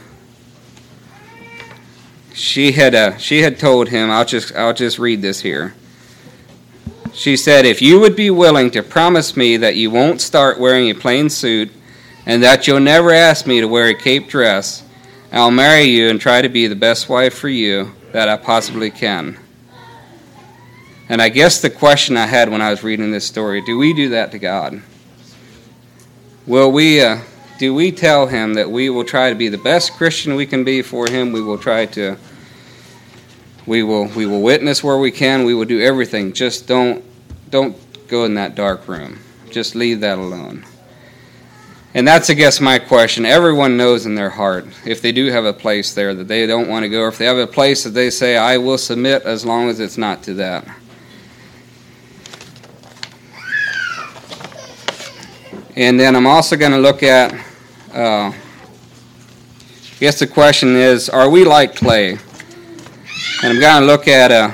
she 2.33 2.73
had 2.73 2.95
uh, 2.95 3.17
she 3.17 3.43
had 3.43 3.59
told 3.59 3.89
him 3.89 4.11
I'll 4.11 4.25
just 4.25 4.55
I'll 4.55 4.75
just 4.75 4.99
read 4.99 5.23
this 5.23 5.41
here. 5.41 5.75
She 7.19 7.37
said, 7.37 7.67
If 7.67 7.83
you 7.83 7.99
would 7.99 8.15
be 8.15 8.31
willing 8.31 8.71
to 8.71 8.81
promise 8.81 9.37
me 9.37 9.57
that 9.57 9.75
you 9.75 9.91
won't 9.91 10.21
start 10.21 10.61
wearing 10.61 10.89
a 10.89 10.95
plain 10.95 11.29
suit 11.29 11.69
and 12.27 12.45
that 12.45 12.69
you'll 12.69 12.79
never 12.79 13.11
ask 13.11 13.45
me 13.45 13.61
to 13.61 13.67
wear 13.67 13.89
a 13.89 13.95
cape 13.95 14.29
dress, 14.29 14.85
I'll 15.33 15.51
marry 15.51 15.83
you 15.83 16.11
and 16.11 16.21
try 16.21 16.43
to 16.43 16.49
be 16.49 16.69
the 16.69 16.77
best 16.77 17.09
wife 17.09 17.37
for 17.37 17.49
you 17.49 17.93
that 18.13 18.29
I 18.29 18.37
possibly 18.37 18.93
can. 18.93 19.37
And 21.09 21.21
I 21.21 21.29
guess 21.29 21.61
the 21.61 21.71
question 21.71 22.17
I 22.17 22.27
had 22.27 22.51
when 22.51 22.63
I 22.63 22.71
was 22.71 22.85
reading 22.85 23.11
this 23.11 23.27
story 23.27 23.63
do 23.63 23.77
we 23.77 23.93
do 23.93 24.11
that 24.11 24.31
to 24.31 24.39
God? 24.39 24.81
Will 26.47 26.71
we, 26.71 27.03
uh, 27.03 27.19
do 27.59 27.75
we 27.75 27.91
tell 27.91 28.29
Him 28.29 28.55
that 28.55 28.71
we 28.71 28.91
will 28.91 29.05
try 29.05 29.29
to 29.29 29.35
be 29.35 29.49
the 29.49 29.59
best 29.59 29.95
Christian 29.95 30.37
we 30.37 30.47
can 30.47 30.63
be 30.63 30.83
for 30.83 31.11
Him? 31.11 31.33
We 31.33 31.43
will 31.43 31.59
try 31.59 31.87
to, 31.87 32.17
we 33.67 33.83
will, 33.83 34.07
we 34.07 34.25
will 34.25 34.41
witness 34.41 34.85
where 34.85 34.99
we 34.99 35.11
can. 35.11 35.43
We 35.43 35.55
will 35.55 35.65
do 35.65 35.81
everything. 35.81 36.33
Just 36.33 36.69
don't, 36.69 37.05
don't 37.51 37.77
go 38.09 38.25
in 38.25 38.35
that 38.35 38.55
dark 38.55 38.89
room. 38.89 39.19
Just 39.51 39.75
leave 39.75 40.01
that 40.01 40.19
alone. 40.19 40.65
And 41.95 42.07
that's, 42.07 42.29
I 42.29 42.35
guess, 42.35 42.61
my 42.61 42.79
question. 42.79 43.25
Everyone 43.25 43.77
knows 43.77 44.07
in 44.07 44.15
their 44.15 44.31
heart 44.31 44.67
if 44.85 45.01
they 45.01 45.11
do 45.11 45.27
have 45.27 45.45
a 45.45 45.53
place 45.53 45.95
there 45.95 46.15
that 46.15 46.29
they 46.29 46.47
don't 46.47 46.69
want 46.69 46.85
to 46.85 46.89
go, 46.89 47.01
or 47.01 47.09
if 47.09 47.19
they 47.19 47.25
have 47.25 47.39
a 47.39 47.47
place 47.47 47.85
that 47.85 47.91
they 47.91 48.11
say, 48.11 48.37
I 48.37 48.59
will 48.59 48.79
submit 48.79 49.23
as 49.23 49.45
long 49.45 49.69
as 49.69 49.81
it's 49.81 49.97
not 49.97 50.23
to 50.25 50.35
that. 50.35 50.69
And 55.77 55.99
then 55.99 56.15
I'm 56.15 56.27
also 56.27 56.57
going 56.57 56.73
to 56.73 56.79
look 56.79 57.03
at, 57.03 57.33
uh, 57.95 58.33
I 58.33 58.35
guess 59.99 60.19
the 60.19 60.27
question 60.27 60.77
is, 60.77 61.09
are 61.09 61.31
we 61.31 61.45
like 61.45 61.77
clay? 61.77 62.19
And 63.43 63.53
I'm 63.53 63.61
going 63.61 63.81
to 63.81 63.87
look 63.87 64.09
at 64.09 64.33
uh, 64.33 64.51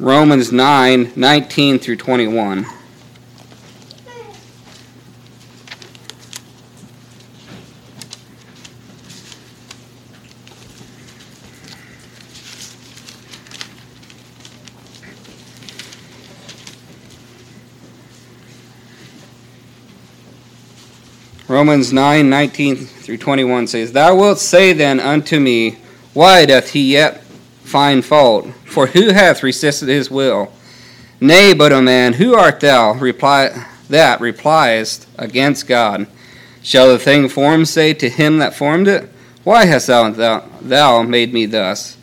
Romans 0.00 0.50
9 0.50 1.12
19 1.14 1.78
through 1.78 1.96
21. 1.96 2.66
Romans 21.46 21.92
9 21.92 22.28
19 22.28 22.76
through 22.76 23.18
21 23.18 23.68
says, 23.68 23.92
Thou 23.92 24.16
wilt 24.16 24.40
say 24.40 24.72
then 24.72 24.98
unto 24.98 25.38
me, 25.38 25.78
Why 26.14 26.46
doth 26.46 26.70
he 26.70 26.92
yet 26.94 27.23
find 27.74 28.04
fault? 28.04 28.46
For 28.66 28.86
who 28.86 29.12
hath 29.12 29.42
resisted 29.42 29.88
his 29.88 30.08
will? 30.08 30.52
Nay, 31.20 31.52
but 31.54 31.72
a 31.72 31.82
man, 31.82 32.12
who 32.12 32.36
art 32.36 32.60
thou 32.60 32.92
reply, 32.92 33.66
that 33.88 34.20
repliest 34.20 35.08
against 35.18 35.66
God? 35.66 36.06
Shall 36.62 36.86
the 36.86 37.00
thing 37.00 37.28
formed 37.28 37.66
say 37.66 37.92
to 37.94 38.08
him 38.08 38.38
that 38.38 38.54
formed 38.54 38.86
it, 38.86 39.10
Why 39.42 39.64
hast 39.64 39.88
thou, 39.88 40.08
thou, 40.10 40.48
thou 40.60 41.02
made 41.02 41.34
me 41.34 41.46
thus? 41.46 41.96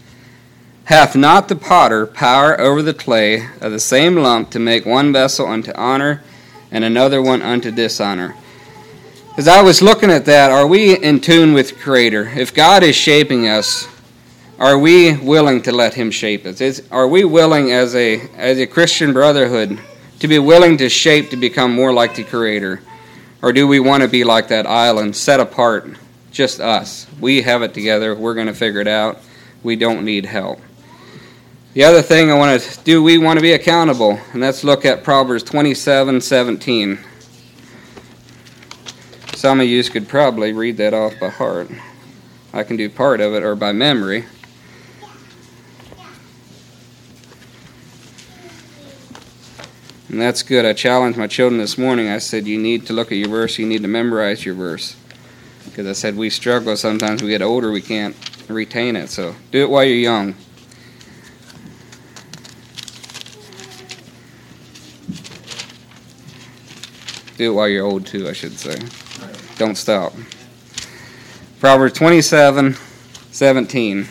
Hath 0.85 1.15
not 1.15 1.47
the 1.47 1.55
potter 1.55 2.05
power 2.05 2.59
over 2.59 2.81
the 2.81 2.93
clay 2.93 3.47
of 3.61 3.71
the 3.71 3.79
same 3.79 4.17
lump 4.17 4.49
to 4.49 4.59
make 4.59 4.85
one 4.85 5.13
vessel 5.13 5.47
unto 5.47 5.71
honor 5.75 6.21
and 6.69 6.83
another 6.83 7.21
one 7.21 7.41
unto 7.41 7.71
dishonor? 7.71 8.35
As 9.37 9.47
I 9.47 9.61
was 9.61 9.81
looking 9.81 10.11
at 10.11 10.25
that, 10.25 10.51
are 10.51 10.67
we 10.67 10.97
in 10.97 11.21
tune 11.21 11.53
with 11.53 11.79
Creator? 11.79 12.33
If 12.35 12.53
God 12.53 12.83
is 12.83 12.97
shaping 12.97 13.47
us, 13.47 13.87
are 14.62 14.77
we 14.77 15.18
willing 15.18 15.63
to 15.63 15.72
let 15.72 15.96
Him 15.96 16.12
shape 16.12 16.46
us? 16.46 16.62
Is, 16.62 16.88
are 16.91 17.08
we 17.08 17.25
willing 17.25 17.72
as 17.72 17.96
a 17.96 18.20
as 18.38 18.60
a 18.60 18.68
Christian 18.68 19.12
brotherhood 19.12 19.80
to 20.20 20.27
be 20.27 20.38
willing 20.38 20.77
to 20.77 20.88
shape 20.88 21.32
to 21.32 21.36
become 21.36 21.74
more 21.74 21.91
like 21.91 22.13
the 22.13 22.24
Creator? 22.24 22.80
Or 23.41 23.51
do 23.51 23.68
we 23.68 23.80
want 23.80 24.03
to 24.03 24.08
be 24.08 24.24
like 24.24 24.50
that 24.50 24.68
island, 24.68 25.15
set 25.15 25.39
apart, 25.39 25.89
just 26.32 26.60
us? 26.60 27.08
We 27.20 27.41
have 27.41 27.63
it 27.63 27.74
together. 27.74 28.13
We're 28.13 28.36
going 28.36 28.46
to 28.48 28.53
figure 28.53 28.82
it 28.82 28.88
out. 28.88 29.18
We 29.63 29.75
don't 29.75 30.06
need 30.06 30.27
help. 30.27 30.60
The 31.74 31.84
other 31.84 32.03
thing 32.03 32.30
I 32.30 32.36
want 32.36 32.62
to 32.62 32.84
do, 32.84 33.01
we 33.01 33.18
want 33.18 33.39
to 33.39 33.41
be 33.41 33.53
accountable, 33.53 34.20
and 34.32 34.41
let's 34.41 34.63
look 34.63 34.86
at 34.86 35.03
Proverbs 35.03 35.41
27 35.41 36.22
17. 36.22 37.00
Some 39.34 39.60
of 39.60 39.65
you 39.65 39.84
could 39.86 40.08
probably 40.08 40.53
read 40.53 40.77
that 40.77 40.94
off 40.94 41.20
by 41.20 41.30
heart. 41.30 41.72
I 42.53 42.62
can 42.62 42.77
do 42.77 42.91
part 42.91 43.22
of 43.22 43.34
it 43.34 43.41
or 43.41 43.56
by 43.56 43.72
memory. 43.72 44.25
And 50.12 50.20
that's 50.20 50.44
good. 50.44 50.65
I 50.65 50.74
challenged 50.74 51.18
my 51.18 51.27
children 51.27 51.58
this 51.58 51.77
morning. 51.77 52.10
I 52.10 52.18
said, 52.18 52.46
You 52.46 52.58
need 52.58 52.86
to 52.88 52.94
look 52.94 53.13
at 53.13 53.18
your 53.18 53.30
verse, 53.30 53.58
you 53.58 53.65
need 53.65 53.82
to 53.84 53.88
memorize 53.88 54.46
your 54.46 54.56
verse. 54.56 54.98
Because 55.63 55.88
I 55.88 55.94
said, 55.94 56.18
We 56.18 56.30
struggle 56.30 56.75
sometimes. 56.75 57.24
We 57.24 57.30
get 57.30 57.41
older, 57.41 57.72
we 57.72 57.82
can't 57.82 58.13
retain 58.50 58.98
it. 58.98 59.10
So 59.10 59.36
do 59.51 59.63
it 59.63 59.70
while 59.70 59.86
you're 59.86 59.96
young. 59.96 60.36
Do 67.38 67.53
it 67.53 67.56
while 67.56 67.70
you're 67.70 67.86
old, 67.86 68.06
too, 68.06 68.27
I 68.27 68.34
should 68.34 68.60
say. 68.60 68.75
Don't 69.56 69.75
stop. 69.75 70.12
Proverbs 71.62 71.94
27 71.94 72.75
17. 73.32 74.08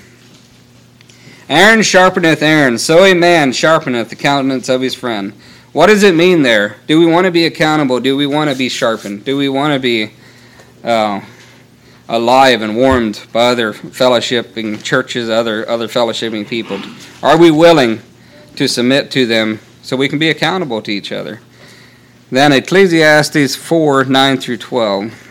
Iron 1.50 1.80
sharpeneth 1.80 2.42
iron, 2.42 2.78
so 2.78 3.04
a 3.04 3.12
man 3.12 3.50
sharpeneth 3.50 4.09
the 4.09 4.16
countenance 4.16 4.71
of 4.71 4.80
his 4.80 4.95
friend. 4.95 5.35
What 5.72 5.86
does 5.86 6.02
it 6.02 6.16
mean 6.16 6.42
there? 6.42 6.76
Do 6.88 6.98
we 6.98 7.06
want 7.06 7.26
to 7.26 7.30
be 7.30 7.46
accountable? 7.46 8.00
Do 8.00 8.16
we 8.16 8.26
want 8.26 8.50
to 8.50 8.56
be 8.56 8.68
sharpened? 8.68 9.24
Do 9.24 9.36
we 9.36 9.48
want 9.48 9.72
to 9.72 9.78
be 9.78 10.10
uh, 10.82 11.20
alive 12.08 12.60
and 12.60 12.76
warmed 12.76 13.24
by 13.32 13.50
other 13.50 13.72
fellowshipping 13.72 14.82
churches, 14.82 15.30
other 15.30 15.68
other 15.68 15.86
fellowshipping 15.86 16.48
people? 16.48 16.80
Are 17.22 17.38
we 17.38 17.52
willing 17.52 18.00
to 18.56 18.66
submit 18.66 19.12
to 19.12 19.26
them 19.26 19.60
so 19.82 19.96
we 19.96 20.08
can 20.08 20.18
be 20.18 20.28
accountable 20.28 20.82
to 20.82 20.90
each 20.90 21.12
other? 21.12 21.40
Then 22.32 22.52
Ecclesiastes 22.52 23.54
4 23.54 24.06
9 24.06 24.38
through 24.38 24.56
12. 24.56 25.29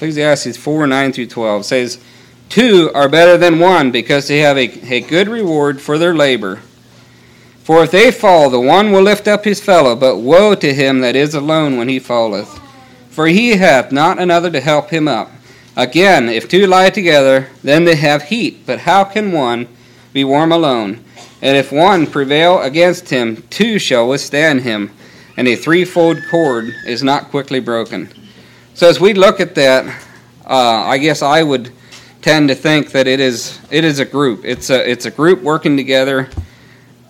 Ecclesiastes 0.00 0.56
4 0.56 0.86
9 0.86 1.12
through 1.12 1.26
12 1.26 1.66
says, 1.66 2.02
Two 2.48 2.90
are 2.94 3.06
better 3.06 3.36
than 3.36 3.58
one 3.58 3.90
because 3.90 4.28
they 4.28 4.38
have 4.38 4.56
a, 4.56 4.94
a 4.94 5.02
good 5.02 5.28
reward 5.28 5.78
for 5.78 5.98
their 5.98 6.14
labor. 6.14 6.62
For 7.64 7.84
if 7.84 7.90
they 7.90 8.10
fall, 8.10 8.48
the 8.48 8.58
one 8.58 8.92
will 8.92 9.02
lift 9.02 9.28
up 9.28 9.44
his 9.44 9.60
fellow, 9.60 9.94
but 9.94 10.16
woe 10.16 10.54
to 10.54 10.72
him 10.72 11.00
that 11.00 11.16
is 11.16 11.34
alone 11.34 11.76
when 11.76 11.90
he 11.90 11.98
falleth. 11.98 12.48
For 13.10 13.26
he 13.26 13.58
hath 13.58 13.92
not 13.92 14.18
another 14.18 14.50
to 14.50 14.60
help 14.62 14.88
him 14.88 15.06
up. 15.06 15.30
Again, 15.76 16.30
if 16.30 16.48
two 16.48 16.66
lie 16.66 16.88
together, 16.88 17.48
then 17.62 17.84
they 17.84 17.96
have 17.96 18.22
heat, 18.22 18.64
but 18.64 18.80
how 18.80 19.04
can 19.04 19.32
one 19.32 19.68
be 20.14 20.24
warm 20.24 20.50
alone? 20.50 21.04
And 21.42 21.58
if 21.58 21.70
one 21.70 22.06
prevail 22.06 22.62
against 22.62 23.10
him, 23.10 23.42
two 23.50 23.78
shall 23.78 24.08
withstand 24.08 24.62
him, 24.62 24.92
and 25.36 25.46
a 25.46 25.56
threefold 25.56 26.22
cord 26.30 26.74
is 26.86 27.02
not 27.02 27.28
quickly 27.28 27.60
broken. 27.60 28.08
So 28.74 28.88
as 28.88 29.00
we 29.00 29.14
look 29.14 29.40
at 29.40 29.54
that, 29.56 29.86
uh, 30.46 30.84
I 30.86 30.98
guess 30.98 31.22
I 31.22 31.42
would 31.42 31.70
tend 32.22 32.48
to 32.48 32.54
think 32.54 32.92
that 32.92 33.06
it 33.06 33.20
is 33.20 33.58
it 33.70 33.84
is 33.84 33.98
a 33.98 34.04
group. 34.04 34.44
It's 34.44 34.70
a 34.70 34.90
it's 34.90 35.06
a 35.06 35.10
group 35.10 35.42
working 35.42 35.76
together 35.76 36.28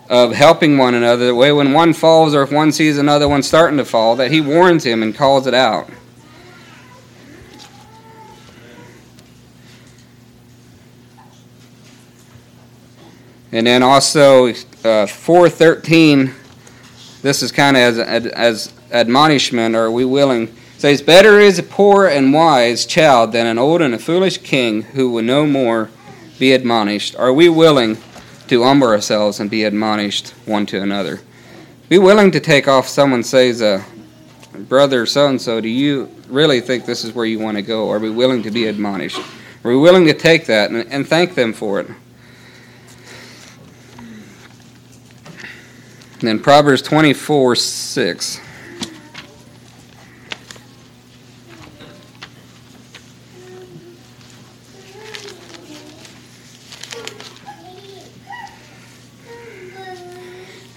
of 0.09 0.33
helping 0.33 0.77
one 0.77 0.95
another. 0.95 1.27
The 1.27 1.35
way 1.35 1.53
when 1.53 1.73
one 1.73 1.93
falls 1.93 2.35
or 2.35 2.43
if 2.43 2.51
one 2.51 2.73
sees 2.73 2.99
another 2.99 3.29
one 3.29 3.43
starting 3.43 3.79
to 3.79 3.85
fall, 3.85 4.17
that 4.17 4.31
he 4.31 4.41
warns 4.41 4.85
him 4.85 5.03
and 5.03 5.15
calls 5.15 5.47
it 5.47 5.55
out. 5.55 5.89
And 13.53 13.67
then 13.67 13.83
also 13.83 14.49
uh, 14.85 15.07
413, 15.07 16.33
this 17.21 17.43
is 17.43 17.51
kind 17.51 17.77
of 17.77 17.99
as, 17.99 18.27
as 18.27 18.73
admonishment, 18.93 19.75
are 19.75 19.91
we 19.91 20.05
willing 20.05 20.55
says, 20.81 21.03
Better 21.03 21.39
is 21.39 21.59
a 21.59 21.63
poor 21.63 22.07
and 22.07 22.33
wise 22.33 22.87
child 22.87 23.33
than 23.33 23.47
an 23.47 23.59
old 23.59 23.83
and 23.83 23.95
a 23.95 23.99
foolish 23.99 24.39
king 24.39 24.81
who 24.81 25.11
will 25.11 25.23
no 25.23 25.47
more 25.47 25.91
be 26.39 26.53
admonished. 26.53 27.15
Are 27.17 27.35
we 27.35 27.51
willing 27.51 27.99
to 28.49 28.63
humble 28.63 28.89
ourselves 28.89 29.41
and 29.41 29.51
be 29.51 29.65
admonished 29.65 30.31
one 30.47 30.65
to 30.67 30.81
another? 30.81 31.21
Be 31.91 31.99
willing 31.99 32.31
to 32.31 32.41
take 32.41 32.67
off 32.67 32.89
someone 32.89 33.23
says, 33.23 33.61
uh, 33.61 33.85
Brother 34.55 35.05
so 35.05 35.29
and 35.29 35.41
so, 35.41 35.61
do 35.61 35.69
you 35.69 36.11
really 36.29 36.63
think 36.63 36.87
this 36.87 37.05
is 37.05 37.13
where 37.13 37.27
you 37.27 37.39
want 37.39 37.59
to 37.59 37.63
go? 37.63 37.91
Are 37.91 37.99
we 37.99 38.09
willing 38.09 38.43
to 38.45 38.51
be 38.51 38.67
admonished? 38.67 39.21
Are 39.63 39.71
we 39.71 39.77
willing 39.77 40.07
to 40.07 40.15
take 40.15 40.47
that 40.47 40.71
and, 40.71 40.91
and 40.91 41.07
thank 41.07 41.35
them 41.35 41.53
for 41.53 41.81
it? 41.81 41.89
And 46.21 46.23
then 46.23 46.41
Proverbs 46.41 46.81
24 46.81 47.55
6. 47.55 48.41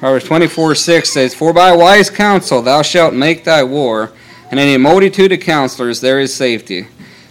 Proverbs 0.03 0.25
24 0.25 0.75
6 0.75 1.09
says, 1.09 1.33
For 1.33 1.53
by 1.53 1.73
wise 1.73 2.09
counsel 2.09 2.61
thou 2.61 2.81
shalt 2.81 3.13
make 3.13 3.45
thy 3.45 3.63
war, 3.63 4.11
and 4.51 4.59
in 4.59 4.67
a 4.67 4.77
multitude 4.77 5.31
of 5.31 5.39
counselors 5.39 6.01
there 6.01 6.19
is 6.19 6.33
safety. 6.33 6.87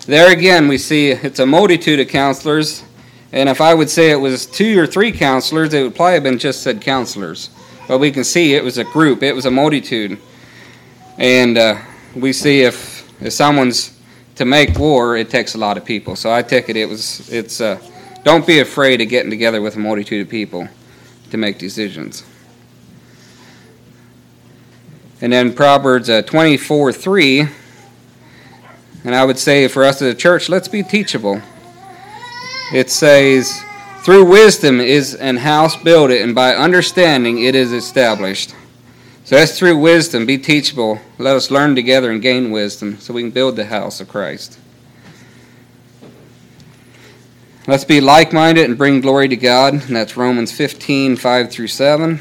There 0.06 0.32
again, 0.32 0.68
we 0.68 0.78
see 0.78 1.10
it's 1.10 1.38
a 1.38 1.44
multitude 1.44 2.00
of 2.00 2.08
counselors, 2.08 2.82
and 3.30 3.50
if 3.50 3.60
I 3.60 3.74
would 3.74 3.90
say 3.90 4.10
it 4.10 4.16
was 4.16 4.46
two 4.46 4.80
or 4.80 4.86
three 4.86 5.12
counselors, 5.12 5.74
it 5.74 5.82
would 5.82 5.94
probably 5.94 6.14
have 6.14 6.22
been 6.22 6.38
just 6.38 6.62
said 6.62 6.80
counselors. 6.80 7.50
But 7.88 7.98
we 7.98 8.10
can 8.10 8.24
see 8.24 8.54
it 8.54 8.64
was 8.64 8.78
a 8.78 8.84
group, 8.84 9.22
it 9.22 9.34
was 9.34 9.44
a 9.44 9.50
multitude. 9.50 10.16
And 11.18 11.58
uh, 11.58 11.78
we 12.14 12.32
see 12.32 12.62
if, 12.62 13.06
if 13.20 13.34
someone's 13.34 14.00
to 14.36 14.46
make 14.46 14.78
war, 14.78 15.14
it 15.18 15.28
takes 15.28 15.54
a 15.54 15.58
lot 15.58 15.76
of 15.76 15.84
people. 15.84 16.16
So 16.16 16.32
I 16.32 16.40
take 16.40 16.70
it 16.70 16.78
it 16.78 16.88
was 16.88 17.30
it's 17.30 17.60
uh, 17.60 17.78
don't 18.24 18.46
be 18.46 18.60
afraid 18.60 19.02
of 19.02 19.10
getting 19.10 19.28
together 19.28 19.60
with 19.60 19.76
a 19.76 19.78
multitude 19.78 20.22
of 20.22 20.30
people 20.30 20.68
to 21.30 21.36
make 21.36 21.58
decisions. 21.58 22.24
And 25.22 25.32
then 25.32 25.54
Proverbs 25.54 26.10
uh, 26.10 26.22
24 26.22 26.92
3. 26.92 27.48
And 29.04 29.14
I 29.14 29.24
would 29.24 29.38
say 29.38 29.68
for 29.68 29.84
us 29.84 30.02
as 30.02 30.12
a 30.12 30.16
church, 30.16 30.48
let's 30.48 30.66
be 30.66 30.82
teachable. 30.82 31.40
It 32.72 32.90
says, 32.90 33.62
Through 34.02 34.24
wisdom 34.24 34.80
is 34.80 35.14
an 35.14 35.36
house 35.36 35.80
builded, 35.80 36.22
and 36.22 36.34
by 36.34 36.56
understanding 36.56 37.42
it 37.42 37.54
is 37.54 37.72
established. 37.72 38.52
So 39.24 39.36
that's 39.36 39.56
through 39.56 39.78
wisdom. 39.78 40.26
Be 40.26 40.38
teachable. 40.38 40.98
Let 41.18 41.36
us 41.36 41.52
learn 41.52 41.76
together 41.76 42.10
and 42.10 42.20
gain 42.20 42.50
wisdom 42.50 42.98
so 42.98 43.14
we 43.14 43.22
can 43.22 43.30
build 43.30 43.54
the 43.54 43.66
house 43.66 44.00
of 44.00 44.08
Christ. 44.08 44.58
Let's 47.68 47.84
be 47.84 48.00
like 48.00 48.32
minded 48.32 48.64
and 48.64 48.76
bring 48.76 49.00
glory 49.00 49.28
to 49.28 49.36
God. 49.36 49.74
And 49.74 49.94
that's 49.94 50.16
Romans 50.16 50.50
15 50.50 51.14
5 51.14 51.50
through 51.50 51.68
7. 51.68 52.18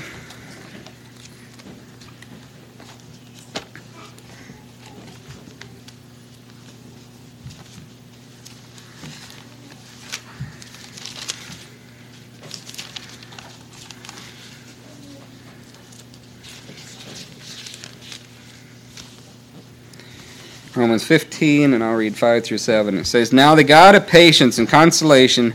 Romans 20.81 21.03
15, 21.03 21.75
and 21.75 21.83
I'll 21.83 21.93
read 21.93 22.15
5 22.15 22.43
through 22.43 22.57
7. 22.57 22.97
It 22.97 23.05
says, 23.05 23.31
Now 23.31 23.53
the 23.53 23.63
God 23.63 23.93
of 23.93 24.07
patience 24.07 24.57
and 24.57 24.67
consolation 24.67 25.53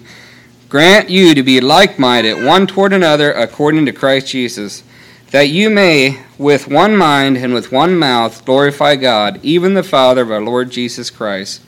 grant 0.69 1.11
you 1.11 1.35
to 1.35 1.43
be 1.43 1.61
like 1.61 1.99
minded 1.99 2.45
one 2.45 2.69
toward 2.69 2.93
another 2.93 3.33
according 3.33 3.87
to 3.87 3.93
Christ 3.93 4.29
Jesus, 4.29 4.85
that 5.33 5.49
you 5.49 5.69
may, 5.69 6.23
with 6.39 6.69
one 6.69 6.97
mind 6.97 7.39
and 7.39 7.53
with 7.53 7.73
one 7.73 7.99
mouth, 7.99 8.45
glorify 8.45 8.95
God, 8.95 9.41
even 9.43 9.75
the 9.75 9.83
Father 9.83 10.23
of 10.23 10.31
our 10.31 10.41
Lord 10.41 10.71
Jesus 10.71 11.11
Christ. 11.11 11.61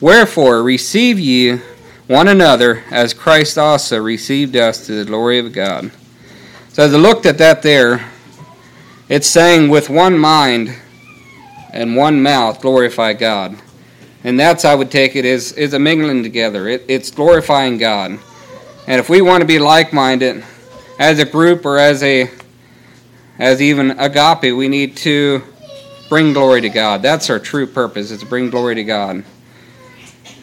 Wherefore, 0.00 0.60
receive 0.60 1.20
ye 1.20 1.60
one 2.08 2.26
another 2.26 2.82
as 2.90 3.14
Christ 3.14 3.56
also 3.56 4.00
received 4.00 4.56
us 4.56 4.84
to 4.86 4.94
the 4.94 5.04
glory 5.04 5.38
of 5.38 5.52
God. 5.52 5.92
So 6.72 6.82
as 6.82 6.92
I 6.92 6.96
looked 6.96 7.24
at 7.24 7.38
that 7.38 7.62
there, 7.62 8.10
it's 9.08 9.28
saying 9.28 9.68
with 9.68 9.88
one 9.88 10.18
mind 10.18 10.74
and 11.72 11.96
one 11.96 12.22
mouth 12.22 12.60
glorify 12.60 13.12
God. 13.12 13.56
And 14.22 14.38
that's 14.38 14.64
I 14.64 14.74
would 14.74 14.90
take 14.90 15.16
it 15.16 15.24
is 15.24 15.52
is 15.52 15.72
a 15.72 15.78
mingling 15.78 16.22
together. 16.22 16.68
It, 16.68 16.84
it's 16.88 17.10
glorifying 17.10 17.78
God. 17.78 18.18
And 18.86 18.98
if 18.98 19.08
we 19.08 19.22
want 19.22 19.40
to 19.40 19.46
be 19.46 19.58
like-minded 19.58 20.44
as 20.98 21.18
a 21.18 21.24
group 21.24 21.64
or 21.64 21.78
as 21.78 22.02
a 22.02 22.30
as 23.38 23.62
even 23.62 23.92
agape, 23.92 24.54
we 24.54 24.68
need 24.68 24.96
to 24.98 25.42
bring 26.10 26.32
glory 26.32 26.60
to 26.60 26.68
God. 26.68 27.00
That's 27.02 27.30
our 27.30 27.38
true 27.38 27.66
purpose, 27.66 28.10
is 28.10 28.20
to 28.20 28.26
bring 28.26 28.50
glory 28.50 28.74
to 28.74 28.84
God. 28.84 29.24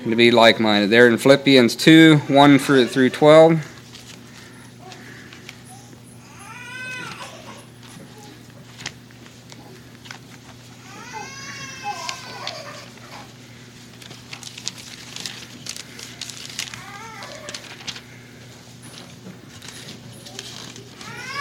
And 0.01 0.11
to 0.11 0.15
be 0.15 0.31
like-minded. 0.31 0.89
There 0.89 1.07
in 1.07 1.17
Philippians 1.17 1.75
2, 1.75 2.17
1 2.17 2.59
through 2.59 3.09
12. 3.09 3.76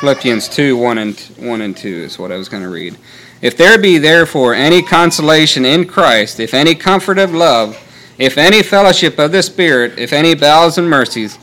Philippians 0.00 0.48
2 0.50 0.76
1 0.76 0.98
and, 0.98 1.18
1 1.18 1.60
and 1.62 1.74
2 1.74 1.88
is 1.88 2.18
what 2.18 2.30
I 2.30 2.36
was 2.36 2.50
going 2.50 2.62
to 2.62 2.68
read. 2.68 2.98
If 3.40 3.56
there 3.56 3.78
be 3.80 3.96
therefore 3.96 4.52
any 4.52 4.82
consolation 4.82 5.64
in 5.64 5.86
Christ, 5.86 6.38
if 6.38 6.52
any 6.52 6.74
comfort 6.74 7.18
of 7.18 7.32
love, 7.32 7.82
if 8.18 8.36
any 8.36 8.62
fellowship 8.62 9.18
of 9.18 9.32
the 9.32 9.42
Spirit, 9.42 9.98
if 9.98 10.12
any 10.12 10.34
bowels 10.34 10.76
and 10.76 10.90
mercies, 10.90 11.38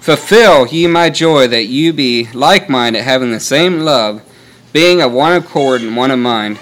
fulfill 0.00 0.66
ye 0.68 0.86
my 0.86 1.10
joy 1.10 1.48
that 1.48 1.66
you 1.66 1.92
be 1.92 2.28
like 2.32 2.70
minded, 2.70 3.02
having 3.02 3.30
the 3.30 3.40
same 3.40 3.80
love, 3.80 4.22
being 4.72 5.02
of 5.02 5.12
one 5.12 5.34
accord 5.34 5.82
and 5.82 5.94
one 5.94 6.10
of 6.10 6.18
mind. 6.18 6.58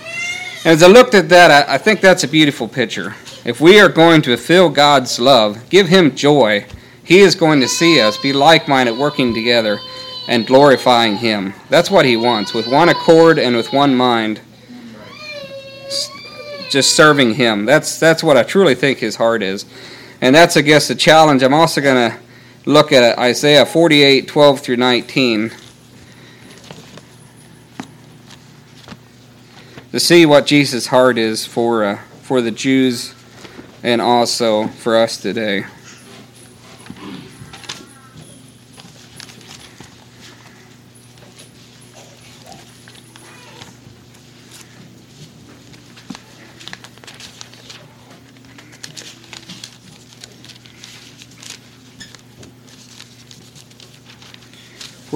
And 0.64 0.72
as 0.72 0.82
I 0.82 0.88
looked 0.88 1.14
at 1.14 1.28
that, 1.28 1.68
I, 1.68 1.74
I 1.74 1.78
think 1.78 2.00
that's 2.00 2.24
a 2.24 2.28
beautiful 2.28 2.66
picture. 2.66 3.14
If 3.44 3.60
we 3.60 3.78
are 3.78 3.88
going 3.88 4.22
to 4.22 4.36
fulfill 4.36 4.68
God's 4.68 5.20
love, 5.20 5.70
give 5.70 5.86
Him 5.86 6.16
joy, 6.16 6.66
He 7.04 7.20
is 7.20 7.36
going 7.36 7.60
to 7.60 7.68
see 7.68 8.00
us 8.00 8.16
be 8.16 8.32
like 8.32 8.66
minded, 8.66 8.98
working 8.98 9.32
together 9.32 9.78
and 10.28 10.46
glorifying 10.46 11.16
Him. 11.16 11.54
That's 11.68 11.90
what 11.90 12.04
He 12.04 12.16
wants, 12.16 12.52
with 12.52 12.66
one 12.66 12.88
accord 12.88 13.38
and 13.38 13.56
with 13.56 13.72
one 13.72 13.94
mind, 13.94 14.40
just 16.68 16.94
serving 16.94 17.34
Him. 17.34 17.64
That's, 17.64 17.98
that's 17.98 18.22
what 18.22 18.36
I 18.36 18.42
truly 18.42 18.74
think 18.74 18.98
His 18.98 19.16
heart 19.16 19.42
is. 19.42 19.64
And 20.20 20.34
that's, 20.34 20.56
I 20.56 20.62
guess, 20.62 20.88
the 20.88 20.94
challenge. 20.94 21.42
I'm 21.42 21.54
also 21.54 21.80
going 21.80 22.10
to 22.10 22.18
look 22.64 22.92
at 22.92 23.18
Isaiah 23.18 23.64
48 23.64 24.26
12 24.26 24.60
through 24.60 24.76
19. 24.76 25.52
To 29.92 30.00
see 30.00 30.26
what 30.26 30.46
Jesus' 30.46 30.88
heart 30.88 31.16
is 31.16 31.46
for, 31.46 31.84
uh, 31.84 31.98
for 32.20 32.42
the 32.42 32.50
Jews 32.50 33.14
and 33.82 34.02
also 34.02 34.66
for 34.68 34.96
us 34.96 35.16
today. 35.16 35.64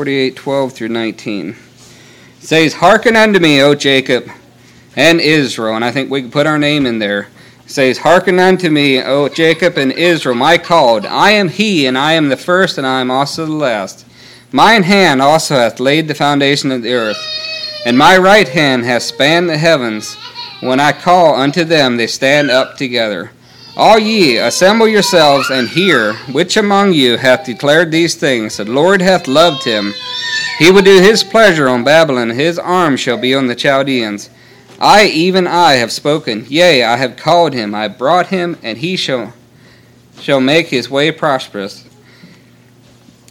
Forty-eight, 0.01 0.35
twelve 0.35 0.73
through 0.73 0.89
19. 0.89 1.51
It 1.51 1.57
says, 2.39 2.73
Hearken 2.73 3.17
unto 3.17 3.39
me, 3.39 3.61
O 3.61 3.75
Jacob 3.75 4.31
and 4.97 5.21
Israel. 5.21 5.77
And 5.77 5.85
I 5.85 5.93
think 5.93 6.11
we 6.11 6.23
can 6.23 6.31
put 6.31 6.47
our 6.47 6.59
name 6.59 6.87
in 6.87 7.01
there. 7.01 7.29
It 7.67 7.71
says, 7.71 7.99
Hearken 7.99 8.39
unto 8.39 8.71
me, 8.71 9.03
O 9.03 9.29
Jacob 9.29 9.77
and 9.77 9.93
Israel, 9.93 10.37
my 10.37 10.57
called. 10.57 11.05
I 11.05 11.33
am 11.33 11.51
he, 11.51 11.85
and 11.85 11.99
I 11.99 12.15
am 12.15 12.31
the 12.31 12.39
first, 12.39 12.79
and 12.79 12.87
I 12.87 13.03
am 13.03 13.11
also 13.11 13.45
the 13.45 13.53
last. 13.53 14.07
Mine 14.53 14.85
hand 14.85 15.21
also 15.21 15.57
hath 15.57 15.81
laid 15.81 16.09
the 16.09 16.15
foundation 16.15 16.73
of 16.73 16.83
the 16.83 16.95
earth, 16.95 17.19
and 17.85 17.99
my 17.99 18.17
right 18.17 18.49
hand 18.49 18.87
hath 18.87 19.03
spanned 19.03 19.51
the 19.51 19.59
heavens. 19.59 20.15
When 20.61 20.81
I 20.81 20.93
call 20.93 21.35
unto 21.35 21.63
them, 21.63 21.99
they 21.99 22.07
stand 22.07 22.51
up 22.51 22.79
together. 22.79 23.33
All 23.77 23.99
ye, 23.99 24.37
assemble 24.37 24.89
yourselves 24.89 25.49
and 25.49 25.69
hear, 25.69 26.15
which 26.33 26.57
among 26.57 26.93
you 26.93 27.17
hath 27.17 27.47
declared 27.47 27.91
these 27.91 28.15
things? 28.15 28.57
The 28.57 28.65
Lord 28.65 29.01
hath 29.01 29.29
loved 29.29 29.65
him. 29.65 29.95
He 30.59 30.71
will 30.71 30.83
do 30.83 31.01
his 31.01 31.23
pleasure 31.23 31.69
on 31.69 31.85
Babylon, 31.85 32.31
his 32.31 32.59
arm 32.59 32.97
shall 32.97 33.17
be 33.17 33.35
on 33.35 33.47
the 33.47 33.55
Chaldeans. 33.55 34.29
I, 34.81 35.07
even 35.07 35.47
I, 35.47 35.75
have 35.75 35.93
spoken. 35.93 36.47
Yea, 36.49 36.83
I 36.83 36.97
have 36.97 37.17
called 37.17 37.55
him, 37.55 37.75
I 37.75 37.89
brought 37.89 38.27
him, 38.27 38.59
and 38.63 38.79
he 38.79 38.97
shall, 38.97 39.35
shall 40.19 40.41
make 40.41 40.69
his 40.69 40.91
way 40.91 41.13
prosperous. 41.13 41.87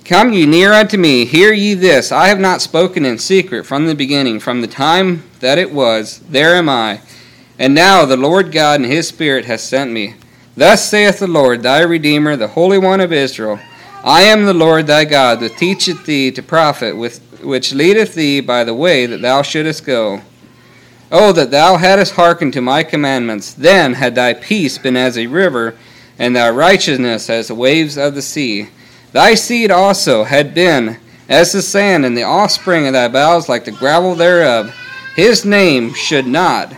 Come 0.06 0.34
ye 0.34 0.48
near 0.48 0.74
unto 0.74 0.98
me, 0.98 1.26
hear 1.26 1.54
ye 1.54 1.76
this. 1.76 2.12
I 2.12 2.30
have 2.30 2.40
not 2.40 2.62
spoken 2.62 3.06
in 3.06 3.20
secret 3.20 3.66
from 3.66 3.86
the 3.86 3.94
beginning, 3.94 4.40
from 4.40 4.62
the 4.62 4.68
time 4.68 5.24
that 5.40 5.60
it 5.60 5.72
was. 5.72 6.20
There 6.30 6.56
am 6.56 6.70
I. 6.70 7.02
And 7.60 7.76
now 7.76 8.06
the 8.06 8.18
Lord 8.18 8.52
God 8.52 8.82
and 8.82 8.90
his 8.90 9.08
Spirit 9.08 9.46
hath 9.46 9.60
sent 9.60 9.92
me. 9.92 10.16
Thus 10.60 10.90
saith 10.90 11.20
the 11.20 11.28
Lord, 11.28 11.64
thy 11.64 11.80
Redeemer, 11.80 12.36
the 12.36 12.50
Holy 12.50 12.78
One 12.78 13.00
of 13.00 13.14
Israel 13.14 13.62
I 14.04 14.24
am 14.24 14.44
the 14.44 14.54
Lord 14.54 14.88
thy 14.88 15.06
God, 15.06 15.40
that 15.40 15.56
teacheth 15.56 16.06
thee 16.06 16.32
to 16.32 16.44
profit 16.44 16.98
with 16.98 17.22
which 17.42 17.74
leadeth 17.74 18.14
thee 18.14 18.42
by 18.42 18.66
the 18.66 18.74
way 18.74 19.06
that 19.06 19.22
thou 19.22 19.42
shouldest 19.42 19.86
go. 19.86 20.22
Oh, 21.14 21.32
that 21.32 21.52
thou 21.52 21.78
hadst 21.78 22.16
hearkened 22.16 22.52
to 22.54 22.62
my 22.62 22.84
commandments, 22.84 23.54
then 23.54 23.94
had 23.94 24.16
thy 24.16 24.34
peace 24.34 24.78
been 24.78 24.98
as 24.98 25.18
a 25.18 25.28
river, 25.28 25.78
and 26.18 26.36
thy 26.36 26.50
righteousness 26.50 27.30
as 27.30 27.48
the 27.48 27.56
waves 27.56 27.98
of 27.98 28.14
the 28.14 28.22
sea. 28.22 28.68
Thy 29.14 29.36
seed 29.36 29.72
also 29.72 30.26
had 30.26 30.54
been 30.54 30.98
as 31.30 31.54
the 31.54 31.62
sand, 31.62 32.06
and 32.06 32.18
the 32.18 32.24
offspring 32.24 32.86
of 32.86 32.92
thy 32.92 33.08
bowels 33.08 33.48
like 33.48 33.64
the 33.64 33.72
gravel 33.72 34.14
thereof. 34.14 34.76
His 35.16 35.46
name 35.46 35.94
should 35.94 36.28
not 36.28 36.74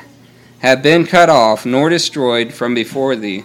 have 0.62 0.82
been 0.82 1.06
cut 1.06 1.30
off, 1.30 1.66
nor 1.66 1.90
destroyed 1.90 2.54
from 2.54 2.74
before 2.74 3.16
thee. 3.16 3.44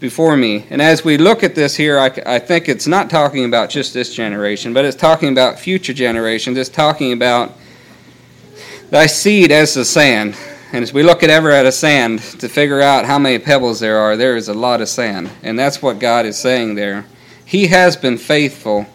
Before 0.00 0.34
me. 0.36 0.66
And 0.70 0.80
as 0.80 1.04
we 1.04 1.18
look 1.18 1.42
at 1.42 1.54
this 1.54 1.76
here, 1.76 1.98
I, 1.98 2.06
I 2.24 2.38
think 2.38 2.70
it's 2.70 2.86
not 2.86 3.10
talking 3.10 3.44
about 3.44 3.68
just 3.68 3.92
this 3.92 4.14
generation, 4.14 4.72
but 4.72 4.86
it's 4.86 4.96
talking 4.96 5.28
about 5.28 5.58
future 5.58 5.92
generations. 5.92 6.56
It's 6.56 6.70
talking 6.70 7.12
about 7.12 7.52
thy 8.88 9.06
seed 9.06 9.52
as 9.52 9.74
the 9.74 9.84
sand. 9.84 10.36
And 10.72 10.82
as 10.82 10.94
we 10.94 11.02
look 11.02 11.22
at 11.22 11.28
ever 11.28 11.50
at 11.50 11.66
a 11.66 11.72
sand 11.72 12.20
to 12.40 12.48
figure 12.48 12.80
out 12.80 13.04
how 13.04 13.18
many 13.18 13.38
pebbles 13.38 13.78
there 13.78 13.98
are, 13.98 14.16
there 14.16 14.36
is 14.36 14.48
a 14.48 14.54
lot 14.54 14.80
of 14.80 14.88
sand. 14.88 15.30
And 15.42 15.58
that's 15.58 15.82
what 15.82 15.98
God 15.98 16.24
is 16.24 16.38
saying 16.38 16.76
there. 16.76 17.04
He 17.44 17.66
has 17.66 17.94
been 17.94 18.16
faithful 18.16 18.86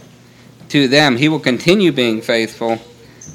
to 0.69 0.87
them. 0.87 1.17
He 1.17 1.29
will 1.29 1.39
continue 1.39 1.91
being 1.91 2.21
faithful 2.21 2.79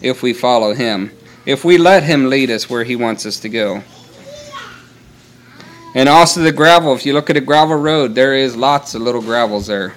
if 0.00 0.24
we 0.24 0.32
follow 0.32 0.74
Him, 0.74 1.12
if 1.44 1.64
we 1.64 1.78
let 1.78 2.02
Him 2.02 2.28
lead 2.28 2.50
us 2.50 2.70
where 2.70 2.84
He 2.84 2.96
wants 2.96 3.26
us 3.26 3.40
to 3.40 3.48
go. 3.48 3.82
And 5.94 6.08
also 6.08 6.40
the 6.40 6.52
gravel. 6.52 6.94
If 6.94 7.04
you 7.04 7.12
look 7.12 7.28
at 7.28 7.36
a 7.36 7.40
gravel 7.40 7.76
road, 7.76 8.14
there 8.14 8.34
is 8.34 8.56
lots 8.56 8.94
of 8.94 9.02
little 9.02 9.20
gravels 9.20 9.66
there. 9.66 9.94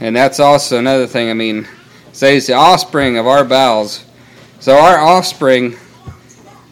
And 0.00 0.14
that's 0.14 0.40
also 0.40 0.78
another 0.78 1.06
thing. 1.06 1.30
I 1.30 1.34
mean, 1.34 1.66
says 2.12 2.46
the 2.46 2.52
offspring 2.54 3.16
of 3.16 3.26
our 3.26 3.44
bowels. 3.44 4.04
So 4.60 4.76
our 4.76 4.98
offspring 4.98 5.76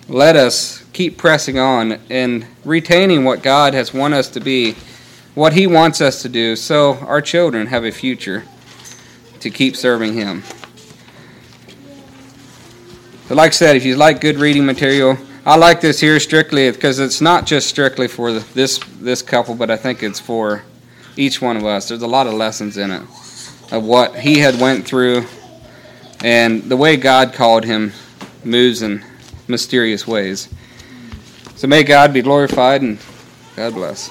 let 0.08 0.36
us 0.36 0.84
keep 0.92 1.16
pressing 1.16 1.58
on 1.58 1.92
and 2.10 2.46
retaining 2.64 3.24
what 3.24 3.42
God 3.42 3.74
has 3.74 3.94
wanted 3.94 4.18
us 4.18 4.28
to 4.30 4.40
be, 4.40 4.76
what 5.34 5.54
He 5.54 5.66
wants 5.66 6.00
us 6.00 6.22
to 6.22 6.28
do, 6.28 6.54
so 6.56 6.94
our 6.98 7.22
children 7.22 7.68
have 7.68 7.84
a 7.84 7.90
future 7.90 8.44
to 9.40 9.50
keep 9.50 9.76
serving 9.76 10.14
Him. 10.14 10.42
So, 13.28 13.34
like 13.34 13.48
I 13.48 13.54
said, 13.54 13.76
if 13.76 13.84
you 13.84 13.96
like 13.96 14.20
good 14.20 14.36
reading 14.36 14.66
material, 14.66 15.16
I 15.46 15.56
like 15.56 15.80
this 15.80 16.00
here 16.00 16.18
strictly 16.20 16.70
because 16.70 16.98
it's 16.98 17.20
not 17.20 17.46
just 17.46 17.68
strictly 17.68 18.08
for 18.08 18.32
this 18.32 18.78
this 19.00 19.22
couple, 19.22 19.54
but 19.54 19.70
I 19.70 19.76
think 19.76 20.02
it's 20.02 20.20
for 20.20 20.62
each 21.16 21.40
one 21.40 21.56
of 21.56 21.64
us. 21.64 21.88
There's 21.88 22.02
a 22.02 22.06
lot 22.06 22.26
of 22.26 22.34
lessons 22.34 22.76
in 22.76 22.90
it 22.90 23.02
of 23.70 23.84
what 23.84 24.18
he 24.18 24.38
had 24.38 24.60
went 24.60 24.86
through 24.86 25.24
and 26.22 26.62
the 26.62 26.76
way 26.76 26.96
God 26.96 27.32
called 27.32 27.64
him 27.64 27.92
moves 28.44 28.82
in 28.82 29.04
mysterious 29.48 30.06
ways. 30.06 30.48
So 31.56 31.66
may 31.66 31.82
God 31.82 32.12
be 32.12 32.22
glorified 32.22 32.82
and 32.82 32.98
God 33.56 33.74
bless. 33.74 34.10